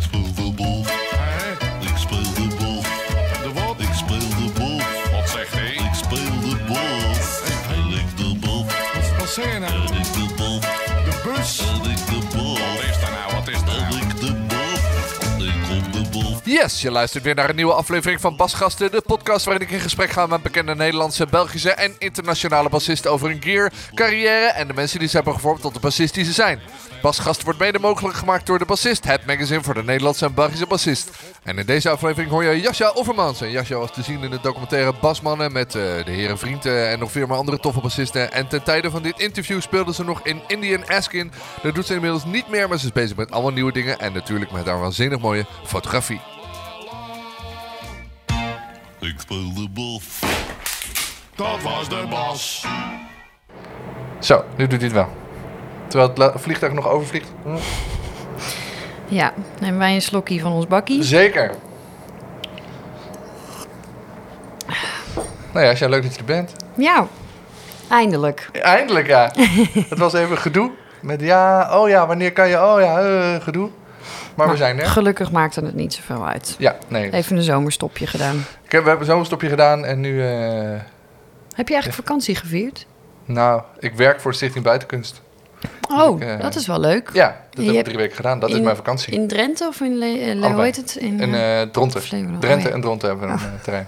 [0.00, 0.80] Ik speel de bal.
[1.80, 2.82] Ik speel de bal.
[3.42, 3.80] De wat?
[3.80, 4.80] Ik speel de bal.
[5.12, 5.72] Wat zegt hij?
[5.72, 7.00] Ik speel de bal.
[7.68, 8.64] Hij ligt de bal.
[8.64, 9.72] Wat, wat zeg je nou?
[9.72, 10.60] Hij ligt de bal.
[11.04, 11.79] De bus?
[16.50, 19.80] Yes, je luistert weer naar een nieuwe aflevering van Basgasten, de podcast waarin ik in
[19.80, 24.74] gesprek ga met bekende Nederlandse, Belgische en internationale bassisten over hun gear, carrière en de
[24.74, 26.60] mensen die ze hebben gevormd tot de bassist die ze zijn.
[27.02, 30.66] Basgasten wordt mede mogelijk gemaakt door de Bassist, het magazine voor de Nederlandse en Belgische
[30.66, 31.10] bassist.
[31.42, 33.40] En in deze aflevering hoor je Jasja Offermans.
[33.40, 36.98] En Jasja was te zien in de documentaire Basmannen met eh, de heren Vrienden en
[36.98, 38.32] nog veel meer andere toffe bassisten.
[38.32, 41.32] En ten tijde van dit interview speelde ze nog in Indian Askin.
[41.62, 44.12] Dat doet ze inmiddels niet meer, maar ze is bezig met allemaal nieuwe dingen en
[44.12, 46.20] natuurlijk met haar waanzinnig mooie fotografie.
[49.00, 50.00] Ik speel de bal.
[51.34, 52.66] Dat was de bas.
[54.18, 55.08] Zo, nu doet hij het wel.
[55.86, 57.32] Terwijl het vliegtuig nog overvliegt.
[57.42, 57.56] Hm.
[59.08, 61.02] Ja, nemen wij een slokje van ons bakkie.
[61.02, 61.54] Zeker.
[65.52, 66.52] Nou ja, jij leuk dat je er bent.
[66.76, 67.06] Ja,
[67.88, 68.48] eindelijk.
[68.52, 69.32] Eindelijk ja.
[69.88, 70.70] het was even gedoe.
[71.02, 73.70] Met ja, oh ja, wanneer kan je, oh ja, eh, gedoe.
[74.34, 74.86] Maar we zijn er.
[74.86, 76.54] Gelukkig maakte het niet zoveel uit.
[76.58, 77.12] Ja, nee.
[77.12, 78.44] Even een zomerstopje gedaan.
[78.72, 80.22] Heb, we hebben zo'n stopje gedaan en nu...
[80.22, 80.28] eh,
[81.54, 82.86] Heb je eigenlijk vakantie gevierd?
[83.24, 85.22] nou, ik werk voor de Stichting Buitenkunst.
[85.90, 87.10] Oh, ik, eh, dat is wel leuk.
[87.12, 88.38] Ja, dat je heb ik hebt drie weken gedaan.
[88.40, 89.12] Dat is mijn vakantie.
[89.12, 90.96] In Drenthe of in Le eh, Le- hoe heet het?
[90.96, 92.02] In, In Dronten.
[92.02, 92.40] Flevoland.
[92.40, 93.86] Drenthe Oh, en Dronten hebben we een eh, terrein.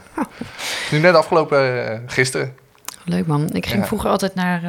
[0.91, 2.55] Nu net afgelopen gisteren.
[3.05, 3.51] Leuk man.
[3.53, 3.87] Ik ging Ja.
[3.87, 4.63] vroeger altijd naar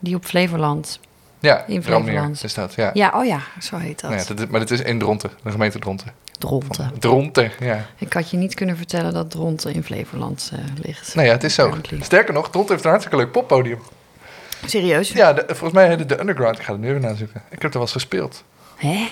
[0.00, 1.00] die op Flevoland.
[1.40, 2.44] Ja, In Rammeer Flevoland.
[2.44, 2.74] is dat.
[2.74, 2.90] Ja.
[2.94, 4.28] Ja, oh ja, zo heet dat.
[4.28, 6.06] Ja, dat- maar het is in Dronten, de gemeente Dronten.
[6.48, 6.90] Dronten.
[6.98, 7.86] Dronten, ja.
[7.96, 11.14] Ik had je niet kunnen vertellen dat Dronten in Flevoland eh, ligt.
[11.14, 11.74] Nou ja, het is zo.
[12.00, 13.78] Sterker nog, Dronten heeft een hartstikke leuk poppodium.
[14.66, 15.08] Serieus?
[15.12, 16.58] Ja, de- volgens mij heet het de Underground.
[16.58, 17.42] Ik ga het nu even nazoeken.
[17.50, 18.44] Ik heb er wel eens gespeeld.
[18.76, 19.08] Hè?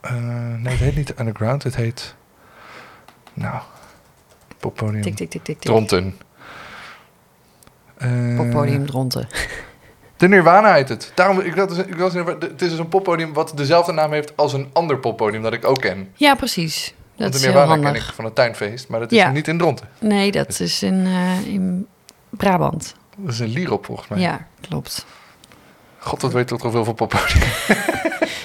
[0.00, 0.12] Eh,
[0.58, 1.62] nee, het heet niet de Underground.
[1.62, 2.14] Het heet...
[3.34, 3.60] Nou,
[4.58, 5.02] poppodium.
[5.02, 5.70] Tik, tik, tik, tik, tik.
[5.70, 6.16] Dronten.
[7.96, 9.28] Eh, Poppodium Dronten.
[10.18, 11.12] De Nirvana heet het.
[11.14, 14.12] Daarom, ik, dat is, ik was, in- het is dus een poppodium wat dezelfde naam
[14.12, 16.10] heeft als een ander poppodium dat ik ook ken.
[16.14, 16.94] Ja, precies.
[17.16, 19.30] Dat Want de Nirvana ken ik van het tuinfeest, maar dat is Ja.
[19.30, 19.88] niet in Dronten.
[20.00, 21.86] Nee, dat is in, eh, in
[22.30, 22.94] Brabant.
[23.16, 24.18] Dat is een Lierop volgens mij.
[24.18, 25.06] Ja, klopt.
[25.98, 27.42] God, wat weet toch zoveel van poppodium.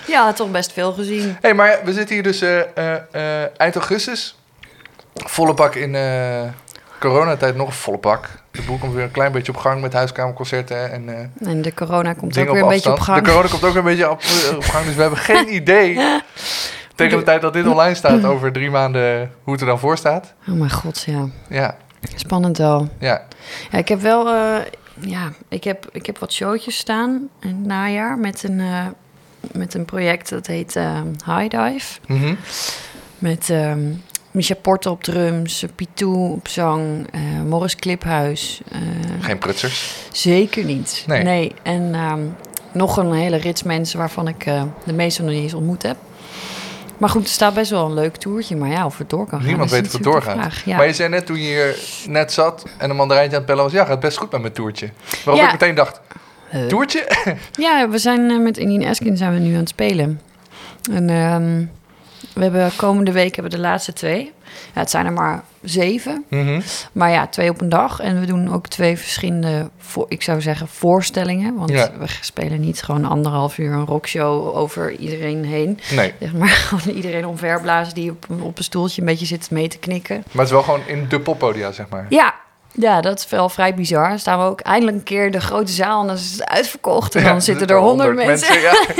[0.08, 1.38] Ja, toch best veel gezien.
[1.42, 2.60] hey, maar we zitten hier dus eh,
[3.14, 4.38] eh, eind augustus.
[5.14, 5.96] Volle bak in
[7.00, 8.30] coronatijd nog een volle bak.
[8.54, 11.74] De boel komt weer een klein beetje op gang met huiskamerconcerten en eh En de
[11.74, 13.20] corona komt ook weer een beetje op gang.
[13.24, 14.22] De corona komt ook weer een beetje op,
[14.56, 16.00] op gang, dus we hebben geen idee...
[16.96, 19.98] Tegen de tijd dat dit online staat, over drie maanden, hoe het er dan voor
[19.98, 20.34] staat.
[20.48, 21.28] Oh mijn god, ja.
[21.50, 21.76] Ja,
[22.16, 22.90] Spannend wel.
[23.00, 23.22] ja.
[23.72, 24.28] Ja, ik heb wel...
[24.28, 24.56] eh,
[25.00, 28.86] ja, ik heb, ik heb wat showtjes staan in het najaar met een, eh,
[29.52, 30.74] met een project dat heet
[31.26, 32.00] High Dive.
[32.08, 32.36] Mhm.
[33.18, 33.80] Met ehm
[34.34, 38.62] Micha Porte op drums, Pitou op zang, eh Morris Kliphuis.
[38.72, 38.80] eh,
[39.20, 39.96] Geen prutsers.
[40.12, 41.04] Zeker niet.
[41.08, 41.52] Nee.
[41.64, 42.20] En ehm,
[42.72, 45.98] nog een hele rits mensen waarvan ik eh, de meeste nog niet eens ontmoet heb.
[46.98, 48.56] Maar goed, er staat best wel een leuk toertje.
[48.56, 49.48] Maar ja, of het door kan gaan.
[49.48, 50.54] Niemand weet of het doorgaat.
[50.66, 50.78] Ja.
[50.78, 51.76] Maar je zei net toen je hier
[52.08, 53.74] net zat en een mandarijntje aan het bellen was...
[53.74, 54.90] ja, gaat best goed met mijn toertje.
[55.26, 55.54] Waarop Ja.
[55.54, 56.02] ik meteen dacht,
[56.68, 57.08] toertje?
[57.66, 60.22] ja, we zijn met Indien Eskin zijn we nu aan het spelen.
[60.92, 61.64] En ehm,
[62.34, 64.32] we hebben komende week hebben we de laatste twee.
[64.74, 66.24] Ja, het zijn er maar zeven.
[66.30, 66.62] Mhm.
[66.92, 68.00] Maar ja, twee op een dag.
[68.00, 71.56] En we doen ook twee verschillende, voor, ik zou zeggen, voorstellingen.
[71.56, 71.92] Want Ja.
[72.00, 75.80] we spelen niet gewoon anderhalf uur een rockshow over iedereen heen.
[75.96, 79.68] Nee, Zeg maar gewoon iedereen omverblazen die op, op een stoeltje een beetje zit mee
[79.68, 80.16] te knikken.
[80.16, 82.06] maar het is wel gewoon in de poppodia, zeg maar.
[82.10, 82.34] Ja,
[82.76, 84.10] ja, dat is wel vrij bizar.
[84.10, 86.46] Dan staan we ook eindelijk een keer in de grote zaal en dan is het
[86.46, 87.16] uitverkocht.
[87.16, 88.62] En Ja, dan zitten er honderd mensen.
[88.62, 88.74] ja.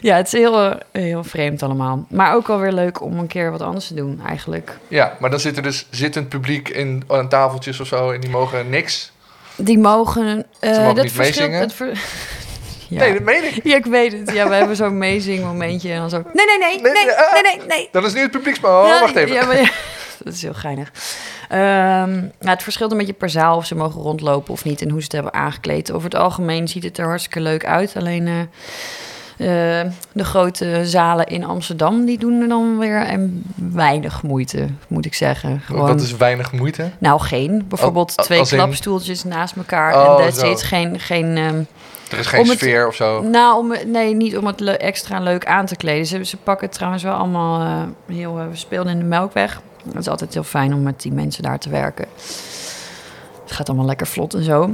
[0.00, 2.06] Ja, het is heel, eh, heel vreemd allemaal.
[2.08, 4.78] Maar ook wel weer leuk om een keer wat anders te doen eigenlijk.
[4.88, 8.10] ja, maar dan zit er dus zittend publiek in, aan tafeltjes of zo...
[8.10, 9.12] en die mogen niks.
[9.56, 10.46] Die mogen...
[10.60, 11.60] eh, mogen dat niet meezingen?
[11.60, 11.86] het ver-
[12.88, 12.98] ja.
[12.98, 13.60] Nee, dat meen ik.
[13.64, 14.32] ja, ik weet het.
[14.32, 16.22] Ja, we hebben zo'n meezing momentje en dan zo...
[16.32, 17.66] Nee, nee, nee, Nee, nee, nee, ah.
[17.68, 17.88] nee.
[17.92, 18.80] Dat is nu het publieksspel.
[18.82, 19.34] Oh, Ja, wacht even.
[19.34, 19.70] Ja, maar ja,
[20.24, 20.92] dat is heel geinig.
[21.48, 24.98] Nou, het verschilt een beetje per zaal of ze mogen rondlopen of niet en hoe
[24.98, 25.92] ze het hebben aangekleed.
[25.92, 27.96] Over het algemeen ziet het er hartstikke leuk uit.
[27.96, 28.46] Alleen eh, eh,
[30.12, 33.42] de grote zalen in Amsterdam, die doen er dan weer en
[33.72, 35.60] weinig moeite, moet ik zeggen.
[35.60, 36.90] Gewoon, Dat is weinig moeite.
[36.98, 37.64] Nou, geen.
[37.68, 40.50] Bijvoorbeeld Als- twee in- klapstoeltjes naast elkaar Oh, en zo.
[40.50, 40.62] it.
[40.62, 41.00] Geen...
[41.00, 41.62] geen ehm,
[42.10, 43.22] Er is geen Om het- sfeer of zo.
[43.22, 46.06] nou, om, nee, niet om het le- extra leuk aan te kleden.
[46.06, 48.38] Ze, ze pakken het trouwens wel allemaal eh, heel...
[48.38, 49.60] eh, we speelden in de Melkweg.
[49.86, 52.06] Het is altijd heel fijn om met die mensen daar te werken.
[53.42, 54.70] Het gaat allemaal lekker vlot en zo.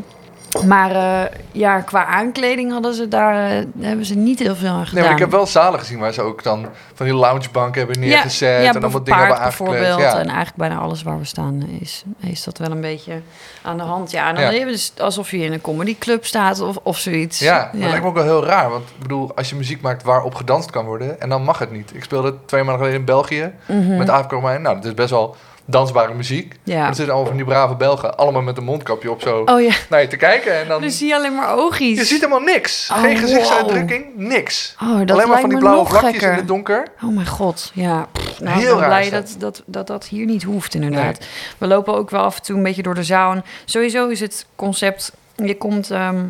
[0.62, 4.78] Maar eh, ja, qua aankleding hadden ze daar, eh, hebben ze niet heel veel aan
[4.86, 4.94] gedaan.
[4.94, 8.00] Nee, maar ik heb wel zalen gezien waar ze ook dan van die loungebanken hebben
[8.00, 8.62] neergezet.
[8.62, 9.68] ja, en allemaal dingen hebben aangekleed.
[9.70, 10.00] bijvoorbeeld.
[10.00, 10.18] Ja.
[10.18, 13.20] En eigenlijk bijna alles waar we staan is, is dat wel een beetje
[13.62, 14.10] aan de hand.
[14.10, 14.50] Ja, en dan Ja.
[14.50, 17.38] heb je dus alsof je in een comedyclub staat of, of zoiets.
[17.38, 18.70] Ja, dat lijkt me ook wel heel raar.
[18.70, 21.20] Want ik bedoel, als je muziek maakt waarop gedanst kan worden...
[21.20, 21.94] en dan mag het niet.
[21.94, 23.96] Ik speelde twee maanden geleden in België Mhm.
[23.96, 24.30] met Aaf.
[24.30, 26.54] Nou, dat is best wel dansbare muziek.
[26.62, 26.78] Ja.
[26.78, 28.16] Maar er zitten allemaal van die brave Belgen...
[28.16, 30.60] allemaal met een mondkapje op zo Oh ja, naar je te kijken.
[30.60, 30.80] En dan...
[30.80, 31.98] dan zie je alleen maar oogjes.
[31.98, 32.90] Je ziet helemaal niks.
[32.92, 34.76] Oh, Geen gezichtsuitdrukking, niks.
[34.82, 36.30] Oh, dat Alleen maar van die blauwe vlakjes gekker.
[36.30, 36.88] in het donker.
[37.04, 38.08] Oh mijn god, ja.
[38.12, 39.26] Pff, nou, Heel ik ben blij dat.
[39.28, 41.26] dat dat, dat dat hier niet hoeft, inderdaad.
[41.58, 43.32] We lopen ook wel af en toe een beetje door de zaal.
[43.32, 45.12] En sowieso is het concept...
[45.36, 46.24] Je komt ehm,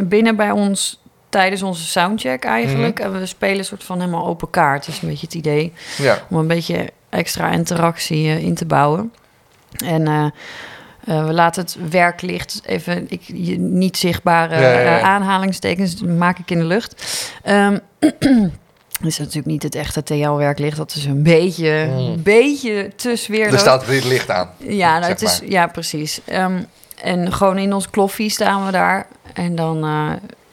[0.00, 2.98] binnen bij ons tijdens onze soundcheck eigenlijk.
[2.98, 3.06] Mhm.
[3.12, 4.88] En we spelen een soort van helemaal open kaart.
[4.88, 5.72] Is een beetje het idee.
[5.98, 9.12] Ja, Om een beetje extra interactie eh, in te bouwen.
[9.84, 10.06] En...
[10.06, 10.24] eh,
[11.04, 15.00] eh, we laten het werklicht even ik, je, niet zichtbare Ja, ja, ja.
[15.00, 16.94] aanhalingstekens maak ik in de lucht.
[17.42, 17.78] Ehm
[19.04, 20.76] is natuurlijk niet het echte TL-werklicht.
[20.76, 21.96] Dat is een beetje, Mm.
[21.96, 23.52] een beetje te sfeerloos.
[23.52, 24.48] er staat weer licht aan.
[24.58, 25.50] Ja, nou, het is, maar.
[25.50, 26.20] ja precies.
[26.24, 26.62] Ehm,
[27.02, 29.06] en gewoon in ons kloffie staan we daar.
[29.34, 30.10] En dan eh,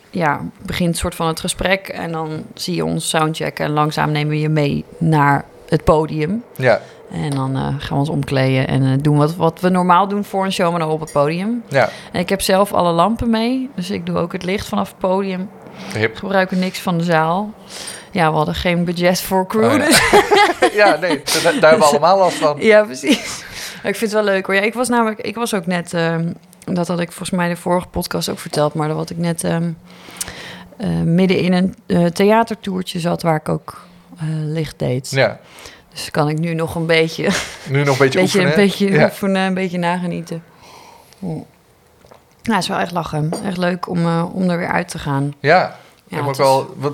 [0.09, 1.87] ja, begint soort van het gesprek.
[1.87, 3.65] En dan zie je ons soundchecken.
[3.65, 6.43] En langzaam nemen we je mee naar het podium.
[6.55, 6.81] Ja,
[7.11, 10.23] En dan eh, gaan we ons omkleden en eh, doen wat, wat we normaal doen
[10.23, 11.63] voor een show, maar dan op het podium.
[11.67, 11.89] ja.
[12.11, 13.69] En ik heb zelf alle lampen mee.
[13.75, 15.49] Dus ik doe ook het licht vanaf het podium.
[15.93, 16.17] Hip.
[16.17, 17.53] gebruiken niks van de zaal.
[18.11, 19.63] Ja, we hadden geen budget voor crew.
[19.63, 19.85] Oh, ja.
[19.85, 20.01] dus
[20.81, 22.55] ja, nee, daar, hebben we allemaal last van.
[22.59, 23.43] Ja, precies.
[23.83, 24.55] Ik vind het wel leuk hoor.
[24.55, 26.31] Ja, ik was namelijk, ik was ook net, ehm,
[26.63, 29.43] dat had ik volgens mij de vorige podcast ook verteld, maar dat wat ik net
[29.43, 29.71] ehm,
[30.77, 33.87] eh, midden in een theatertoertje zat waar ik ook
[34.27, 35.09] licht deed.
[35.11, 35.39] Ja,
[35.93, 37.29] Dus kan ik nu nog een beetje,
[37.69, 38.47] nu nog een beetje, beetje, oefenen.
[38.49, 39.03] een beetje ja.
[39.03, 40.43] oefenen, een beetje nagenieten.
[41.19, 41.25] Hm.
[42.41, 43.31] Ja, het is wel echt lachen.
[43.45, 45.33] Echt leuk om, eh, om er weer uit te gaan.
[45.39, 45.77] Ja,
[46.07, 46.73] Ja, ook is- wel.
[46.77, 46.93] Wat,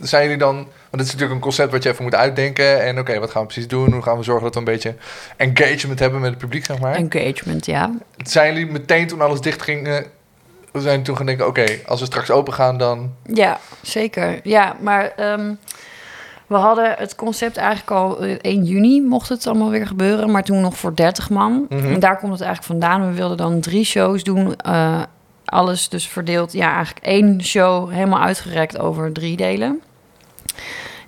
[0.00, 0.54] zijn jullie dan.
[0.56, 2.82] Want het is natuurlijk een concept wat je even moet uitdenken.
[2.82, 3.92] En oké, wat gaan we precies doen?
[3.92, 4.94] Hoe gaan we zorgen dat we een beetje
[5.36, 6.94] engagement hebben met het publiek, zeg maar?
[6.94, 7.90] Engagement, ja.
[8.16, 9.86] Zijn jullie meteen toen alles dicht ging.
[9.86, 9.96] eh,
[10.72, 13.14] we zijn toen gaan denken: oké, als we straks open gaan, dan.
[13.32, 14.40] Ja, zeker.
[14.42, 15.52] Ja, maar ehm,
[16.46, 20.44] we hadden het concept eigenlijk al eh, 1 juni mocht het allemaal weer gebeuren, maar
[20.44, 21.66] toen nog voor 30 man.
[21.68, 21.92] Mhm.
[21.92, 23.08] En daar komt het eigenlijk vandaan.
[23.08, 24.56] We wilden dan drie shows doen.
[24.56, 25.02] eh,
[25.44, 26.52] alles dus verdeeld.
[26.52, 29.80] Ja, eigenlijk één show helemaal uitgerekt over drie delen.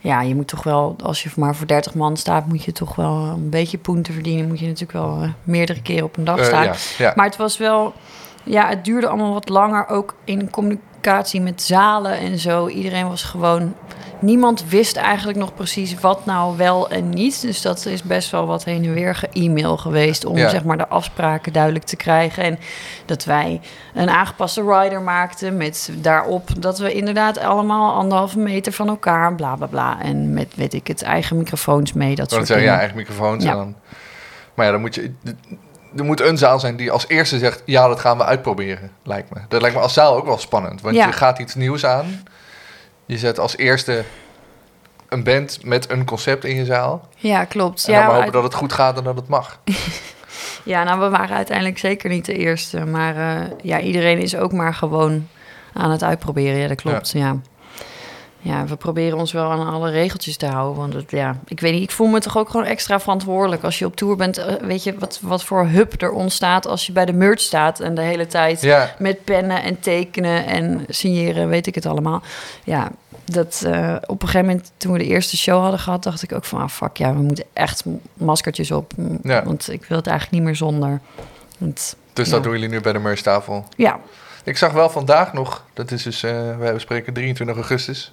[0.00, 2.94] Ja, je moet toch wel, als je maar voor 30 man staat, moet je toch
[2.96, 4.48] wel een beetje poen te verdienen.
[4.48, 6.64] Moet je natuurlijk wel eh, meerdere keren op een dag eh, staan.
[6.64, 7.12] ja, ja.
[7.16, 7.92] Maar het was wel,
[8.44, 9.88] ja, het duurde allemaal wat langer.
[9.88, 12.68] Ook in communicatie met zalen en zo.
[12.68, 13.74] Iedereen was gewoon.
[14.20, 17.40] Niemand wist eigenlijk nog precies wat nou wel en niet.
[17.40, 20.24] Dus dat is best wel wat heen en weer ge-e-mail geweest.
[20.24, 20.48] Om Ja.
[20.48, 22.42] zeg maar de afspraken duidelijk te krijgen.
[22.44, 22.58] En
[23.06, 23.60] dat wij
[23.94, 25.56] een aangepaste rider maakten.
[25.56, 29.34] Met daarop dat we inderdaad allemaal anderhalve meter van elkaar.
[29.34, 30.02] Bla bla bla.
[30.02, 32.14] En met weet ik het eigen microfoons mee.
[32.14, 33.44] Dat soort net zeggen, ja, eigen microfoons.
[33.44, 33.50] Ja.
[33.50, 33.74] En dan,
[34.54, 35.12] maar ja, dan moet je.
[35.96, 38.90] Er moet een zaal zijn die als eerste zegt: ja, dat gaan we uitproberen.
[39.02, 39.40] Lijkt me.
[39.48, 40.80] Dat lijkt me als zaal ook wel spannend.
[40.80, 41.06] Want Ja.
[41.06, 42.22] je gaat iets nieuws aan.
[43.08, 44.04] Je zet als eerste
[45.08, 47.08] een band met een concept in je zaal.
[47.16, 47.86] Ja, klopt.
[47.86, 49.58] En ja, dan maar hopen uit- dat het goed gaat en dat het mag.
[50.64, 52.84] Ja, nou, we waren uiteindelijk zeker niet de eerste.
[52.84, 55.28] Maar eh, ja, iedereen is ook maar gewoon
[55.72, 56.58] aan het uitproberen.
[56.58, 57.10] Ja, dat klopt.
[57.10, 57.20] Ja.
[57.26, 57.36] ja.
[58.42, 60.76] We proberen ons wel aan alle regeltjes te houden.
[60.76, 63.62] Want het, ja, ik weet niet, ik voel me toch ook gewoon extra verantwoordelijk.
[63.62, 66.86] Als je op tour bent, eh, weet je wat, wat voor hub er ontstaat als
[66.86, 70.84] je bij de merch staat en de hele tijd Ja, met pennen en tekenen en
[70.88, 72.22] signeren, weet ik het allemaal.
[72.64, 72.90] Ja,
[73.24, 76.32] dat eh, op een gegeven moment, toen we de eerste show hadden gehad, dacht ik
[76.32, 78.92] ook van, ah, fuck ja, we moeten echt maskertjes op.
[79.22, 79.44] Ja.
[79.44, 81.00] Want ik wil het eigenlijk niet meer zonder.
[81.58, 82.32] Want, dus Ja.
[82.32, 83.64] dat doen jullie nu bij de merchtafel.
[83.76, 83.98] ja,
[84.44, 88.12] Ik zag wel vandaag nog, dat is dus, eh wij bespreken 23 augustus,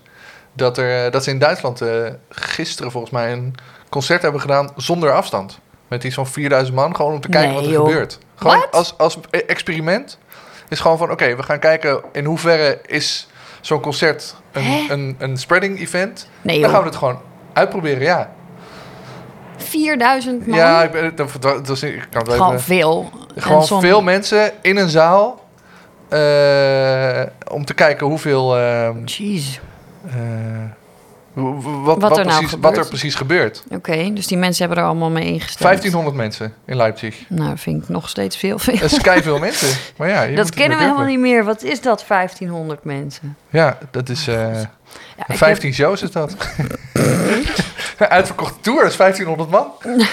[0.56, 1.90] dat, er, eh, dat ze in Duitsland eh,
[2.30, 3.56] gisteren volgens mij een
[3.90, 5.60] concert hebben gedaan zonder afstand.
[5.88, 7.88] Met iets van 4000 man, gewoon om te kijken Nee, wat er joh.
[7.88, 8.20] gebeurt.
[8.36, 10.18] Gewoon als, als e- experiment.
[10.70, 13.28] Is gewoon van, oké, we gaan kijken in hoeverre is
[13.62, 16.30] zo'n concert een, een, een spreading event.
[16.42, 17.20] nee Dan gaan we het gewoon
[17.54, 18.34] uitproberen, ja.
[19.58, 20.58] 4000 man.
[20.58, 22.66] Ja, ik, ben, dat, dat, dat is- ik kan het wel gewoon even...
[22.66, 23.10] veel.
[23.36, 25.44] Gewoon veel mensen in een zaal.
[26.10, 27.22] eh,
[27.52, 28.58] om te kijken hoeveel.
[28.58, 29.60] ehm, Jeez.
[30.08, 30.14] Eh,
[31.84, 32.78] wat, Wat er nou precies, wat gebeurt.
[32.78, 33.64] er precies gebeurt.
[33.70, 35.60] Oké, dus die mensen hebben er allemaal mee ingestemd.
[35.60, 37.24] 1500 mensen in Leipzig.
[37.30, 38.60] Nou, vind ik nog steeds veel.
[38.60, 38.78] veel.
[38.80, 39.68] Dat is veel mensen.
[39.98, 41.44] Maar ja, Dat kennen we helemaal niet meer.
[41.44, 43.38] Wat is dat, 1500 mensen?
[43.50, 44.28] Ja, dat is.
[44.28, 44.62] eh, Ja,
[45.18, 46.36] ik heb- 15 shows is dat.
[47.98, 49.72] Uitverkochte tour is 1500 man.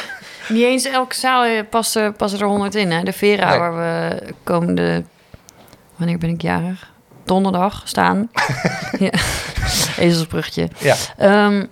[0.49, 2.91] Niet eens elke zaal eh, past er, er 100 in.
[2.91, 3.03] Hè?
[3.03, 3.59] De Vera, Nee.
[3.59, 5.03] waar we komende
[5.97, 6.91] wanneer ben ik jarig?
[7.25, 8.31] Donderdag staan.
[8.99, 9.11] ja.
[9.99, 10.69] Ezelsbruggetje.
[10.79, 10.95] Ja.
[11.17, 11.65] Ehm,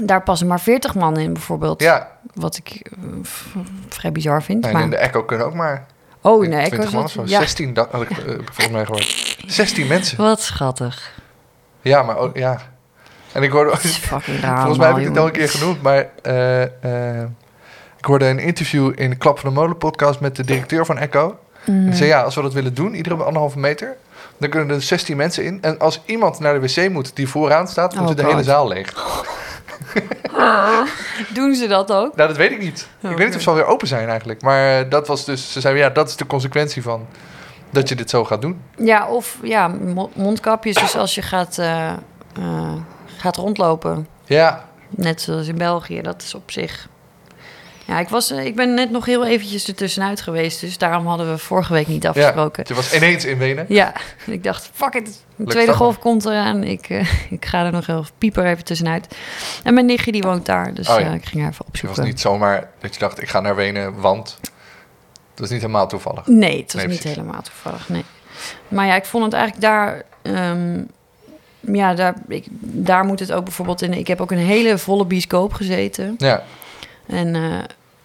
[0.00, 1.82] daar passen maar 40 man in, bijvoorbeeld.
[1.82, 3.08] Ja, Wat ik eh,
[3.88, 4.66] vrij bizar vind.
[4.66, 4.82] en maar...
[4.82, 5.86] in de Echo kunnen ook maar
[6.20, 7.22] oh, nee, ik 20 was man zo.
[7.32, 7.38] ja.
[7.38, 9.36] 16, dat had ik eh, volgens mij gehoord.
[9.46, 10.16] 16 mensen.
[10.16, 11.12] Wat schattig.
[11.80, 12.60] Ja, maar ook, ja.
[13.32, 13.70] En ik hoorde...
[13.70, 14.56] Het is fucking raar.
[14.56, 17.22] Volgens mij heb ik het al een keer genoemd, maar eh,
[17.98, 20.98] ik hoorde een interview in de Klap van de Molen podcast met de directeur van
[20.98, 21.28] Echo.
[21.28, 21.84] En Mm.
[21.84, 23.96] die zei, ja, als we dat willen doen, iedere anderhalve meter,
[24.42, 25.58] dan kunnen er 16 mensen in.
[25.62, 28.30] En als iemand naar de wc moet die vooraan staat, moet Oh, de God.
[28.30, 28.92] hele zaal leeg.
[31.34, 32.16] Doen ze dat ook?
[32.16, 32.88] Nou, dat weet ik niet.
[33.02, 34.42] Oh, ik weet niet of ze alweer open zijn eigenlijk.
[34.42, 37.06] Maar eh, dat was dus, ze zeiden, ja, dat is de consequentie van
[37.70, 38.60] dat je dit zo gaat doen.
[38.76, 40.76] Ja, of ja, mo- mondkapjes.
[40.76, 41.88] Dus als je gaat, eh,
[42.38, 42.72] eh,
[43.16, 46.88] gaat rondlopen, Ja, net zoals in België, dat is op zich...
[47.92, 50.60] Ja, ik, was, eh, ik ben net nog heel eventjes ertussenuit geweest.
[50.60, 52.08] Dus daarom hadden we vorige week niet ja.
[52.08, 52.62] afgesproken.
[52.62, 53.64] Het was ineens in Wenen.
[53.68, 53.92] Ja,
[54.26, 55.24] ik dacht, fuck it.
[55.36, 56.64] De tweede golf komt eraan.
[56.64, 59.16] Ik, eh, ik ga er nog heel pieper even tussenuit.
[59.64, 61.06] En mijn nichtje die woont daar, dus Oh ja.
[61.06, 62.04] eh, ik ging haar even Het was opzoeken.
[62.04, 64.38] niet zomaar dat je dacht, ik ga naar Wenen, want...
[65.34, 66.26] Dat is niet helemaal toevallig.
[66.26, 68.04] Nee, het was Nee, niet helemaal toevallig, nee.
[68.68, 70.02] Maar ja, ik vond het eigenlijk daar...
[70.22, 70.82] ehm,
[71.60, 73.92] ja, daar, ik, daar moet het ook bijvoorbeeld in...
[73.92, 76.14] Ik heb ook een hele volle bioscoop gezeten.
[76.18, 76.42] Ja,
[77.06, 77.34] En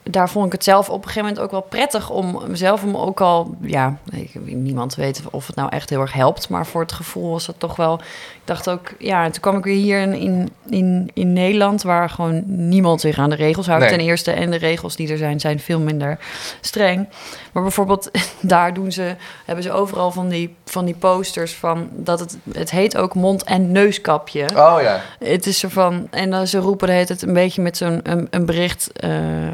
[0.09, 2.97] daar vond ik het zelf op een gegeven moment ook wel prettig om mezelf om
[2.97, 6.81] ook al, ja, ik, niemand weet of het nou echt heel erg helpt, maar voor
[6.81, 7.99] het gevoel was dat toch wel.
[8.48, 12.10] Dacht ook, ja, en toen kwam ik weer hier in, in, in, in Nederland, waar
[12.10, 13.82] gewoon niemand zich aan de regels houdt.
[13.82, 13.92] Nee.
[13.92, 16.20] Ten eerste, en de regels die er zijn, zijn veel minder
[16.62, 17.08] streng.
[17.51, 22.20] Maar bijvoorbeeld, daar doen ze, hebben ze overal van die, van die posters van dat
[22.20, 24.44] het, het heet ook mond- en neuskapje.
[24.56, 25.01] oh ja.
[25.20, 28.27] Het is zo van, en dan ze roepen hele tijd een beetje met zo'n een,
[28.30, 29.54] een bericht eh, eh,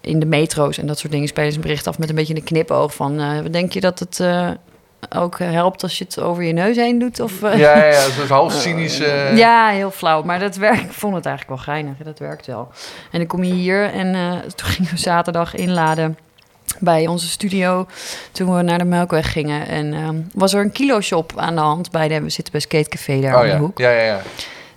[0.00, 1.28] in de metro's en dat soort dingen.
[1.28, 3.98] Spelen ze een bericht af met een beetje een knipoog van, eh, denk je dat
[3.98, 4.20] het
[5.16, 7.20] ook helpt als je het over je neus heen doet?
[7.20, 9.00] Of, eh, Ja, ja, ja, zo'n half cynisch...
[9.10, 10.22] eh, ja, heel flauw.
[10.22, 11.96] Maar dat werkt, ik vond het eigenlijk wel geinig.
[12.04, 12.68] Dat werkt wel.
[13.10, 16.18] En dan kom je hier en eh, toen gingen we zaterdag inladen
[16.78, 17.86] bij onze studio.
[18.32, 19.66] Toen we naar de Melkweg gingen.
[19.66, 21.90] En ehm, was er een kilo-shop aan de hand.
[21.90, 23.78] Bij de, we zitten bij Skatecafé daar Oh om de hoek.
[23.78, 24.20] ja, ja, ja.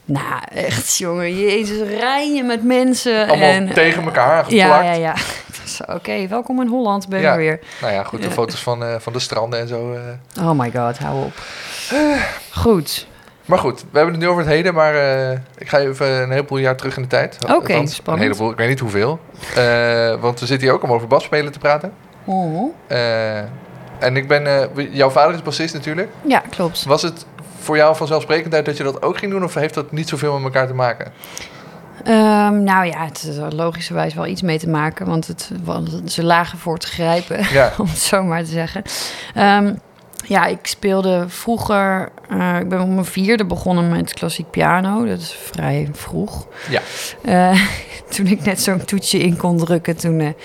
[0.06, 1.40] Nou, echt, jongen.
[1.40, 3.28] Jezus, rijden met mensen.
[3.28, 4.52] Allemaal en, tegen elkaar aangeplakt.
[4.52, 5.16] Ja, ja, ja.
[5.88, 7.36] Oké, welkom in Holland, ben je Ja.
[7.36, 7.60] weer.
[7.82, 8.34] Nou ja, goed, de Ja.
[8.34, 9.94] foto's van, eh, van de stranden en zo.
[9.94, 10.48] eh.
[10.48, 11.34] Oh my god, hou op.
[12.54, 13.08] Goed.
[13.46, 16.32] Maar goed, we hebben het nu over het heden, maar eh, ik ga even een
[16.32, 17.38] heleboel jaar terug in de tijd.
[17.44, 17.52] Oké,
[17.88, 18.08] spannend.
[18.08, 19.20] Een heleboel, ik weet niet hoeveel.
[19.56, 21.94] Eh, want we zitten hier ook om over basspelen te praten.
[22.26, 22.74] Oh.
[22.88, 23.38] Eh,
[24.00, 26.10] en ik ben, eh, jouw vader is bassist natuurlijk.
[26.22, 26.84] Ja, klopt.
[26.84, 27.26] Was het
[27.60, 29.44] voor jou vanzelfsprekendheid dat je dat ook ging doen?
[29.44, 31.12] Of heeft dat niet zoveel met elkaar te maken?
[32.03, 36.01] Ehm, nou ja, het is er logischerwijs wel iets mee te maken, want het, want
[36.06, 38.84] ze lagen voor te grijpen, Ja, om het zo maar te zeggen.
[39.34, 39.74] Ehm,
[40.27, 45.20] ja, ik speelde vroeger, eh, ik ben op mijn vierde begonnen met klassiek piano, dat
[45.20, 46.48] is vrij vroeg.
[46.70, 46.82] Ja.
[47.22, 47.62] Eh,
[48.15, 50.36] toen ik net zo'n toetsje in kon drukken, toen,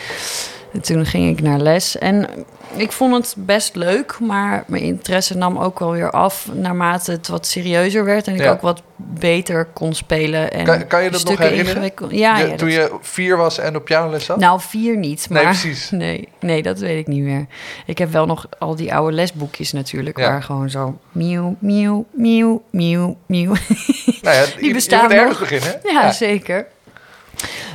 [0.83, 1.99] toen ging ik naar les.
[1.99, 2.28] En
[2.76, 7.28] ik vond het best leuk, maar mijn interesse nam ook wel weer af naarmate het
[7.28, 8.50] wat serieuzer werd en ik Ja.
[8.50, 10.52] ook wat beter kon spelen.
[10.52, 11.83] En Kan- kan je dat nog herinneren?
[11.83, 14.38] Ja, Je- ja, toen dat- je vier was en op pianoles zat?
[14.38, 15.26] nou, vier niet.
[15.31, 15.90] Maar nee, precies.
[16.04, 17.47] Nee, nee, dat weet ik niet meer.
[17.87, 20.28] Ik heb wel nog al die oude lesboekjes natuurlijk, Ja.
[20.28, 23.52] waar gewoon zo miauw, miauw, miauw, miauw, miauw.
[24.23, 25.81] Nou ja, je- bestaan je ergens beginnen.
[25.83, 26.66] Ja, zeker.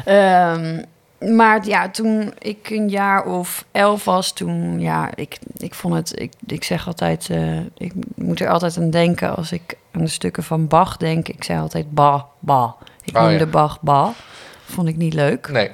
[0.05, 0.81] Ehm,
[1.19, 6.19] maar ja, toen ik een jaar of elf was, toen, ja, ik, ik vond het,
[6.19, 10.07] ik, ik zeg altijd, eh, ik moet er altijd aan denken als ik aan de
[10.07, 11.27] stukken van Bach denk.
[11.27, 12.75] Ik zei altijd ba, ba.
[13.03, 13.45] Ik Oh, noemde ja.
[13.45, 14.11] Bach ba.
[14.65, 15.49] Vond ik niet leuk.
[15.51, 15.71] Nee,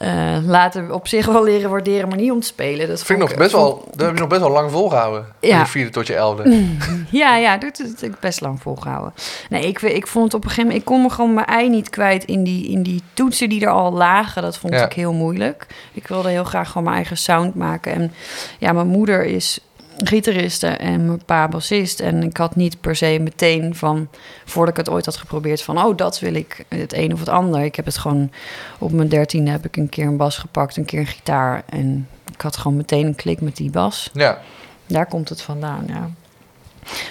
[0.00, 2.88] Eh, later op zich wel leren waarderen, maar niet om te spelen.
[2.88, 5.22] Dat vind ik nog best wel, dat heb je nog best wel lang volgehouden.
[5.40, 5.58] Van Ja.
[5.58, 6.66] je vierde tot je elfde.
[7.10, 9.12] Ja, ja, dat heb ik best lang volgehouden.
[9.50, 10.80] Nee, ik, ik vond het op een gegeven moment...
[10.88, 13.70] Ik kon me gewoon mijn ei niet kwijt in die, in die toetsen die er
[13.70, 14.42] al lagen.
[14.42, 14.84] Dat vond Ja.
[14.84, 15.66] ik heel moeilijk.
[15.92, 17.92] Ik wilde heel graag gewoon mijn eigen sound maken.
[17.92, 18.12] En
[18.58, 19.60] ja, mijn moeder is
[20.08, 22.00] gitariste en mijn pa bassist.
[22.00, 24.08] En ik had niet per se meteen van...
[24.44, 25.84] Voordat ik het ooit had geprobeerd van...
[25.84, 27.64] Oh, dat wil ik, het een of het ander.
[27.64, 28.30] Ik heb het gewoon...
[28.78, 31.62] Op mijn dertiende heb ik een keer een bas gepakt, een keer een gitaar.
[31.68, 34.10] En ik had gewoon meteen een klik met die bas.
[34.12, 34.38] Ja,
[34.86, 36.10] Daar komt het vandaan, ja.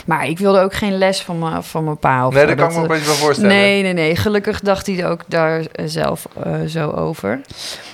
[0.06, 2.28] Maar ik wilde ook geen les van mijn, van mijn pa.
[2.28, 3.52] Of Nee, dat kan ik me een beetje wel voorstellen.
[3.56, 4.16] Nee, nee, nee.
[4.16, 7.42] Gelukkig dacht hij ook daar eh, zelf eh, zo over.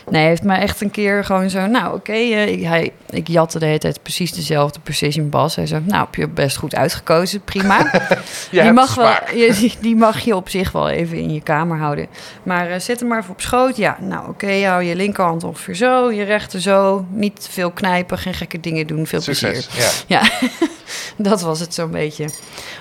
[0.10, 1.66] Nee, hij heeft mij echt een keer gewoon zo...
[1.66, 5.56] Nou, oké, eh, ik, hij- ik jatte de hele tijd precies dezelfde precision bas.
[5.56, 7.42] Hij zei, nou, heb je best goed uitgekozen.
[7.42, 7.78] Prima.
[8.52, 11.78] Je die, mag wel, je- die, mag je op zich wel even in je kamer
[11.78, 12.08] houden.
[12.44, 13.78] Maar eh, zet hem maar even op schoot.
[13.78, 16.12] Ja, nou, oké, hou je linkerhand ongeveer zo.
[16.12, 17.06] Je rechter zo.
[17.10, 19.08] Niet veel knijpen, geen gekke dingen doen.
[19.08, 19.66] Veel plezier.
[19.78, 19.90] Ja.
[20.08, 20.30] Ja,
[21.18, 22.30] dat was het zo'n beetje.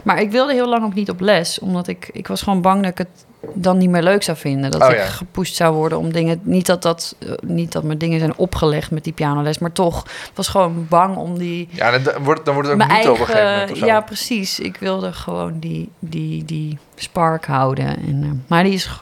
[0.04, 2.82] Maar ik wilde heel lang ook niet op les, omdat ik, ik was gewoon bang
[2.82, 3.24] dat ik het
[3.54, 4.70] dan niet meer leuk zou vinden.
[4.70, 5.04] Dat Oh, ik ja.
[5.04, 6.40] gepusht zou worden om dingen.
[6.42, 10.06] Niet dat, dat, eh, niet dat mijn dingen zijn opgelegd met die pianoles, maar toch
[10.34, 11.68] was gewoon bang om die.
[11.70, 14.60] Ja, dan, wordt, dan wordt het ook niet ja, precies.
[14.60, 17.86] Ik wilde gewoon die, die, die spark houden.
[17.86, 19.00] En, eh, maar die is,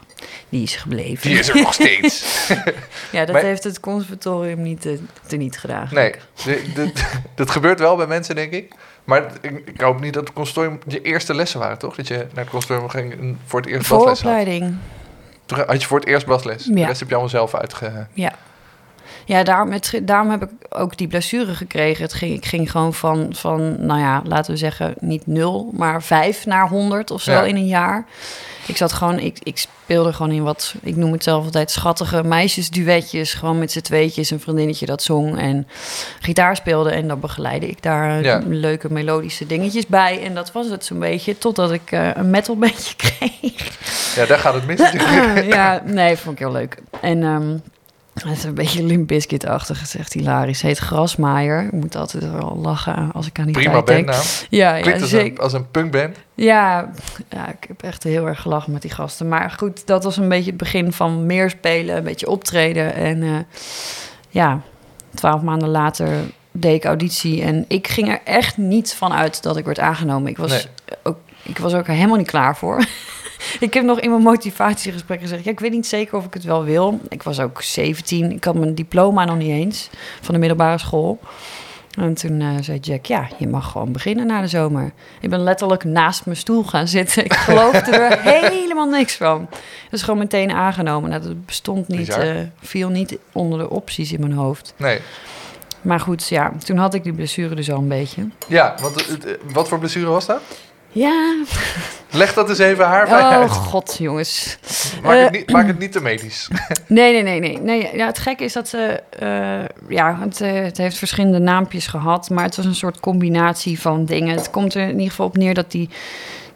[0.49, 1.29] die is gebleven.
[1.29, 2.47] Die is er nog steeds.
[3.11, 4.97] ja, dat Maar- heeft het conservatorium niet uh,
[5.27, 5.87] teniet gedaan.
[5.91, 6.13] Nee,
[7.35, 8.73] dat gebeurt wel bij mensen, denk ik.
[9.03, 11.95] Maar ik, ik hoop niet dat het consortium je eerste lessen waren, toch?
[11.95, 14.19] Dat je naar het consortium ging en voor het eerst basles had.
[14.19, 14.75] Vooropleiding.
[15.45, 16.63] Toen had je voor het eerst basles.
[16.63, 16.87] De Ja.
[16.87, 18.07] rest heb je allemaal zelf uitge...
[18.13, 18.33] Ja.
[19.25, 22.03] Ja, daarom, het, daarom heb ik ook die blessure gekregen.
[22.03, 26.03] Het ging, ik ging gewoon van, van, nou ja, laten we zeggen, niet nul, maar
[26.03, 27.43] vijf naar honderd of zo Ja.
[27.43, 28.05] in een jaar.
[28.67, 32.23] Ik zat gewoon, ik, ik speelde gewoon in wat, ik noem het zelf altijd schattige
[32.23, 33.33] meisjesduetjes.
[33.33, 35.67] Gewoon met z'n tweetjes, een vriendinnetje dat zong en
[36.19, 36.91] gitaar speelde.
[36.91, 38.41] En dan begeleidde ik daar Ja.
[38.47, 40.23] leuke melodische dingetjes bij.
[40.23, 43.77] En dat was het zo'n beetje, totdat ik eh, een metalbandje kreeg.
[44.15, 44.91] Ja, daar gaat het mis
[45.55, 46.77] ja, nee, vond ik heel leuk.
[47.01, 47.57] En ehm,
[48.13, 50.61] het is een beetje Limp Bizkit-achtig, het is echt hilarisch.
[50.61, 51.63] Heet Grasmaaier.
[51.63, 54.05] Ik moet altijd wel lachen als ik aan die Prima tijd denk.
[54.05, 54.25] bandnaam.
[54.49, 56.17] Ja, ja, als een, als een punkband.
[56.35, 56.91] Ja,
[57.29, 59.27] ja, ik heb echt heel erg gelachen met die gasten.
[59.27, 62.93] Maar goed, dat was een beetje het begin van meer spelen, een beetje optreden.
[62.95, 63.29] En eh,
[64.29, 64.61] ja,
[65.13, 66.09] twaalf maanden later
[66.51, 67.41] deed ik auditie.
[67.41, 70.29] En ik ging er echt niet van uit dat ik werd aangenomen.
[70.29, 70.65] Ik was, Nee.
[71.03, 72.85] ook, ik was ook er helemaal niet klaar voor.
[73.59, 75.43] ik heb nog in mijn motivatiegesprek gezegd...
[75.43, 76.99] Ja, ik weet niet zeker of ik het wel wil.
[77.09, 78.31] Ik was ook 17.
[78.31, 79.89] Ik had mijn diploma nog niet eens
[80.21, 81.19] van de middelbare school.
[81.97, 84.91] En toen eh, zei Jack, ja, je mag gewoon beginnen na de zomer.
[85.19, 87.25] Ik ben letterlijk naast mijn stoel gaan zitten.
[87.25, 89.49] Ik geloofde er helemaal niks van.
[89.89, 91.09] Dus gewoon meteen aangenomen.
[91.09, 94.73] Nou, dat bestond niet, eh, viel niet onder de opties in mijn hoofd.
[94.77, 94.99] Nee.
[95.81, 98.27] Maar goed, ja, toen had ik die blessure dus al een beetje.
[98.47, 99.17] Ja, want
[99.53, 100.41] wat voor blessure was dat?
[100.93, 101.35] Ja,
[102.11, 103.49] Leg dat eens even haar bij oh uit.
[103.51, 104.57] god, jongens.
[105.03, 106.47] Maak, het Eh, niet, maak het niet te medisch.
[106.87, 107.57] Nee, nee, nee, nee.
[107.57, 109.03] nee ja, het gekke is dat ze...
[109.09, 112.29] eh, ja, het, eh, het heeft verschillende naampjes gehad...
[112.29, 114.35] maar het was een soort combinatie van dingen.
[114.35, 115.89] Het komt er in ieder geval op neer dat die,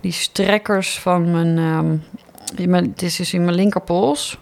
[0.02, 1.58] die strekkers van mijn...
[2.56, 4.38] in mijn het is dus in mijn linkerpols...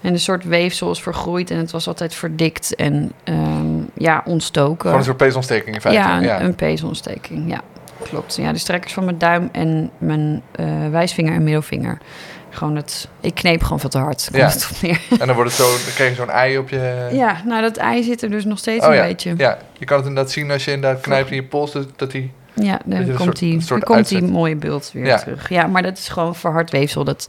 [0.00, 4.80] En een soort weefsel is vergroeid en het was altijd verdikt en ehm, ja, ontstoken.
[4.80, 6.00] Gewoon een soort peesontsteking in feite.
[6.00, 6.40] Ja, een, ja.
[6.40, 7.60] een peesontsteking, ja.
[8.02, 8.36] Klopt.
[8.36, 11.98] Ja, de strekkers van mijn duim en mijn eh, wijsvinger en middelvinger.
[12.50, 13.08] Gewoon het...
[13.20, 14.24] Ik kneep gewoon veel te hard.
[14.24, 14.48] Komt Ja.
[14.48, 15.00] het op neer.
[15.20, 17.08] En dan, wordt het zo, dan krijg je zo'n ei op je...
[17.12, 19.02] Ja, nou dat ei zit er dus nog steeds Oh een ja.
[19.02, 19.34] beetje.
[19.36, 22.10] Ja, je kan het inderdaad zien als je inderdaad knijpt in je pols, dat, dat
[22.10, 22.32] die...
[22.54, 25.16] Ja, dan komt soort- die, dan komt die mooie beeld weer Ja.
[25.18, 25.48] terug.
[25.48, 27.04] Ja, maar dat is gewoon verhard weefsel.
[27.04, 27.26] Dat,